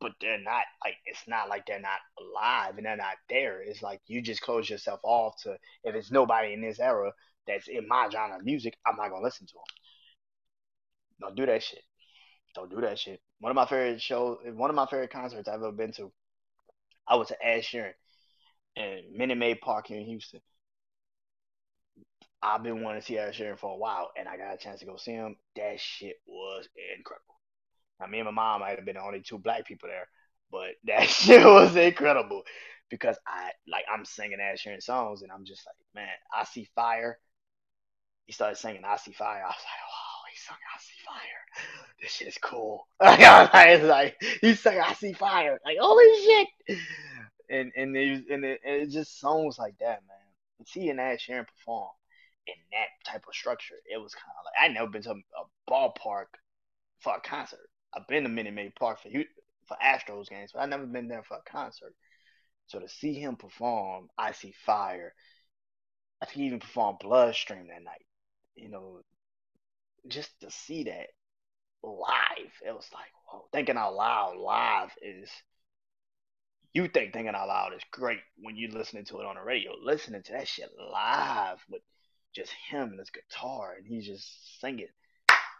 but 0.00 0.12
they're 0.20 0.40
not 0.40 0.64
like 0.84 0.96
it's 1.04 1.26
not 1.28 1.48
like 1.48 1.66
they're 1.66 1.80
not 1.80 2.00
alive 2.18 2.76
and 2.76 2.86
they're 2.86 2.96
not 2.96 3.16
there. 3.28 3.60
It's 3.62 3.82
like 3.82 4.00
you 4.06 4.22
just 4.22 4.40
close 4.42 4.68
yourself 4.68 5.00
off 5.02 5.34
to 5.42 5.58
if 5.84 5.94
it's 5.94 6.10
nobody 6.10 6.54
in 6.54 6.62
this 6.62 6.80
era 6.80 7.12
that's 7.46 7.68
in 7.68 7.86
my 7.86 8.08
genre 8.10 8.38
of 8.38 8.44
music, 8.44 8.76
I'm 8.86 8.96
not 8.96 9.10
gonna 9.10 9.24
listen 9.24 9.46
to 9.46 9.54
them. 9.54 9.85
Don't 11.20 11.36
do 11.36 11.46
that 11.46 11.62
shit. 11.62 11.82
Don't 12.54 12.70
do 12.70 12.80
that 12.80 12.98
shit. 12.98 13.20
One 13.40 13.50
of 13.50 13.56
my 13.56 13.66
favorite 13.66 14.00
shows, 14.00 14.38
one 14.44 14.70
of 14.70 14.76
my 14.76 14.86
favorite 14.86 15.10
concerts 15.10 15.48
I've 15.48 15.56
ever 15.56 15.72
been 15.72 15.92
to, 15.92 16.10
I 17.06 17.16
was 17.16 17.30
at 17.30 17.38
Ed 17.42 17.60
Sheeran 17.60 17.92
in 18.76 19.02
Minute 19.16 19.38
Maid 19.38 19.60
Park 19.60 19.86
here 19.88 19.98
in 19.98 20.06
Houston. 20.06 20.40
I've 22.42 22.62
been 22.62 22.82
wanting 22.82 23.00
to 23.00 23.06
see 23.06 23.18
Ed 23.18 23.32
Sheeran 23.32 23.58
for 23.58 23.72
a 23.72 23.76
while, 23.76 24.10
and 24.16 24.28
I 24.28 24.36
got 24.36 24.54
a 24.54 24.58
chance 24.58 24.80
to 24.80 24.86
go 24.86 24.96
see 24.96 25.12
him. 25.12 25.36
That 25.56 25.80
shit 25.80 26.16
was 26.26 26.68
incredible. 26.96 27.40
Now, 27.98 28.06
me 28.06 28.18
and 28.18 28.26
my 28.26 28.32
mom 28.32 28.60
might 28.60 28.76
have 28.76 28.84
been 28.84 28.96
the 28.96 29.02
only 29.02 29.22
two 29.22 29.38
black 29.38 29.66
people 29.66 29.88
there, 29.88 30.08
but 30.50 30.74
that 30.84 31.08
shit 31.08 31.44
was 31.44 31.74
incredible 31.76 32.42
because 32.90 33.16
I 33.26 33.50
like 33.68 33.84
I'm 33.92 34.04
singing 34.04 34.38
Ed 34.40 34.58
Sheeran 34.58 34.82
songs, 34.82 35.22
and 35.22 35.32
I'm 35.32 35.44
just 35.44 35.66
like, 35.66 35.76
man, 35.94 36.12
I 36.34 36.44
see 36.44 36.68
fire. 36.74 37.18
He 38.26 38.32
started 38.32 38.56
singing 38.56 38.84
I 38.84 38.96
see 38.96 39.12
fire. 39.12 39.42
I 39.42 39.48
was 39.48 39.54
like, 39.54 39.85
sung 40.46 40.56
I 40.74 40.78
see 40.78 41.04
fire. 41.04 41.42
This 42.00 42.12
shit 42.12 42.28
is 42.28 42.38
cool. 42.38 42.86
it's 43.00 43.84
like 43.84 44.16
he 44.40 44.54
sang 44.54 44.80
I 44.80 44.92
see 44.94 45.12
fire. 45.12 45.58
Like 45.64 45.78
holy 45.80 46.04
shit. 46.22 46.78
And 47.48 47.72
and 47.76 47.96
it, 47.96 48.24
and 48.30 48.44
it, 48.44 48.60
and 48.64 48.82
it 48.82 48.90
just 48.90 49.20
songs 49.20 49.58
like 49.58 49.78
that, 49.78 50.02
man. 50.06 50.26
And 50.58 50.68
seeing 50.68 50.98
Ed 50.98 51.18
Sheeran 51.18 51.46
perform 51.46 51.90
in 52.46 52.54
that 52.72 53.10
type 53.10 53.24
of 53.28 53.34
structure, 53.34 53.76
it 53.86 54.00
was 54.00 54.14
kind 54.14 54.32
of 54.38 54.44
like 54.44 54.70
I 54.70 54.72
never 54.72 54.90
been 54.90 55.02
to 55.02 55.10
a 55.12 55.70
ballpark 55.70 56.26
for 57.00 57.16
a 57.16 57.20
concert. 57.20 57.68
I've 57.94 58.08
been 58.08 58.24
to 58.24 58.28
Minute 58.28 58.54
Maid 58.54 58.74
Park 58.74 59.00
for 59.00 59.08
for 59.66 59.76
Astros 59.82 60.28
games, 60.28 60.50
but 60.52 60.60
I've 60.60 60.68
never 60.68 60.86
been 60.86 61.08
there 61.08 61.22
for 61.22 61.38
a 61.38 61.50
concert. 61.50 61.94
So 62.66 62.80
to 62.80 62.88
see 62.88 63.14
him 63.14 63.36
perform, 63.36 64.08
I 64.18 64.32
see 64.32 64.54
fire. 64.64 65.14
I 66.20 66.26
think 66.26 66.36
he 66.36 66.46
even 66.46 66.60
performed 66.60 66.98
Bloodstream 67.00 67.68
that 67.68 67.82
night. 67.82 68.04
You 68.54 68.70
know, 68.70 69.00
just 70.08 70.30
to 70.40 70.50
see 70.50 70.84
that 70.84 71.08
live, 71.82 72.52
it 72.66 72.74
was 72.74 72.88
like, 72.92 73.10
whoa, 73.26 73.46
thinking 73.52 73.76
out 73.76 73.94
loud 73.94 74.36
live 74.36 74.90
is 75.02 75.30
you 76.72 76.88
think 76.88 77.12
thinking 77.12 77.34
out 77.34 77.48
loud 77.48 77.74
is 77.74 77.82
great 77.90 78.20
when 78.38 78.56
you're 78.56 78.70
listening 78.70 79.04
to 79.06 79.20
it 79.20 79.26
on 79.26 79.36
the 79.36 79.42
radio. 79.42 79.72
Listening 79.82 80.22
to 80.22 80.32
that 80.32 80.48
shit 80.48 80.70
live 80.92 81.58
with 81.70 81.82
just 82.34 82.52
him 82.68 82.90
and 82.90 82.98
his 82.98 83.10
guitar 83.10 83.74
and 83.78 83.86
he's 83.86 84.06
just 84.06 84.60
singing 84.60 84.88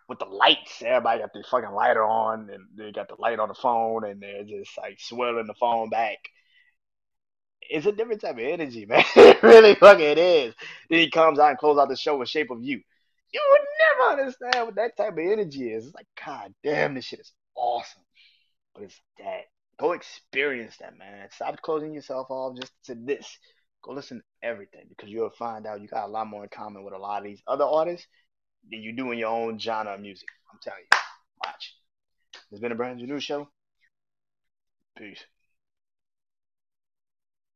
with 0.09 0.19
the 0.19 0.25
lights. 0.25 0.83
Everybody 0.83 1.21
got 1.21 1.33
the 1.33 1.45
fucking 1.51 1.73
lighter 1.73 2.05
on, 2.05 2.51
and 2.51 2.67
they 2.77 2.93
got 2.93 3.09
the 3.09 3.17
light 3.19 3.39
on 3.39 3.49
the 3.49 3.55
phone, 3.55 4.05
and 4.05 4.21
they're 4.21 4.45
just 4.45 4.77
like 4.79 4.99
swirling 5.01 5.47
the 5.47 5.55
phone 5.55 5.91
back. 5.91 6.19
It's 7.69 7.87
a 7.87 7.93
different 7.93 8.21
type 8.21 8.37
of 8.37 8.41
energy, 8.41 8.87
man. 8.89 9.05
it 9.17 9.43
really 9.43 9.75
fucking 9.75 10.19
is. 10.19 10.55
Then 10.89 11.01
he 11.01 11.11
comes 11.11 11.39
out 11.39 11.51
and 11.51 11.59
closes 11.59 11.81
out 11.81 11.89
the 11.89 11.97
show 11.97 12.17
with 12.17 12.29
Shape 12.29 12.51
of 12.51 12.63
You. 12.63 12.83
You 13.33 13.43
would 13.51 13.61
never 13.81 14.21
understand 14.21 14.67
what 14.67 14.75
that 14.77 14.97
type 14.97 15.13
of 15.13 15.19
energy 15.19 15.71
is. 15.73 15.87
It's 15.87 15.95
like, 15.95 16.07
god 16.25 16.55
damn, 16.63 16.95
this 16.95 17.05
shit 17.05 17.21
is 17.21 17.33
awesome. 17.55 18.03
But 18.75 18.85
it's 18.85 19.01
that. 19.19 19.43
Go 19.79 19.93
experience 19.93 20.77
that, 20.81 20.99
man. 20.99 21.29
Stop 21.33 21.61
closing 21.61 21.93
yourself 21.93 22.29
off 22.31 22.57
just 22.59 22.73
to 22.85 22.95
this. 22.95 23.39
Go 23.83 23.93
listen 23.93 24.19
to 24.19 24.49
everything 24.49 24.87
because 24.89 25.11
you'll 25.11 25.31
find 25.31 25.67
out 25.67 25.81
you 25.81 25.89
got 25.89 26.09
a 26.09 26.11
lot 26.11 26.27
more 26.27 26.45
in 26.45 26.49
common 26.49 26.83
with 26.83 26.95
a 26.95 26.99
lot 26.99 27.19
of 27.19 27.25
these 27.25 27.43
other 27.47 27.65
artists 27.65 28.07
than 28.71 28.81
you 28.81 28.93
do 28.93 29.13
in 29.13 29.19
your 29.19 29.29
own 29.31 29.59
genre 29.59 29.95
of 29.95 30.01
music. 30.01 30.29
I'm 30.51 30.59
telling 30.63 30.81
you. 30.81 30.99
Watch. 31.45 31.75
It's 32.51 32.61
been 32.61 32.73
a 32.73 32.77
brand 32.77 32.99
new 32.99 33.21
show. 33.21 33.49
Peace. 34.97 35.21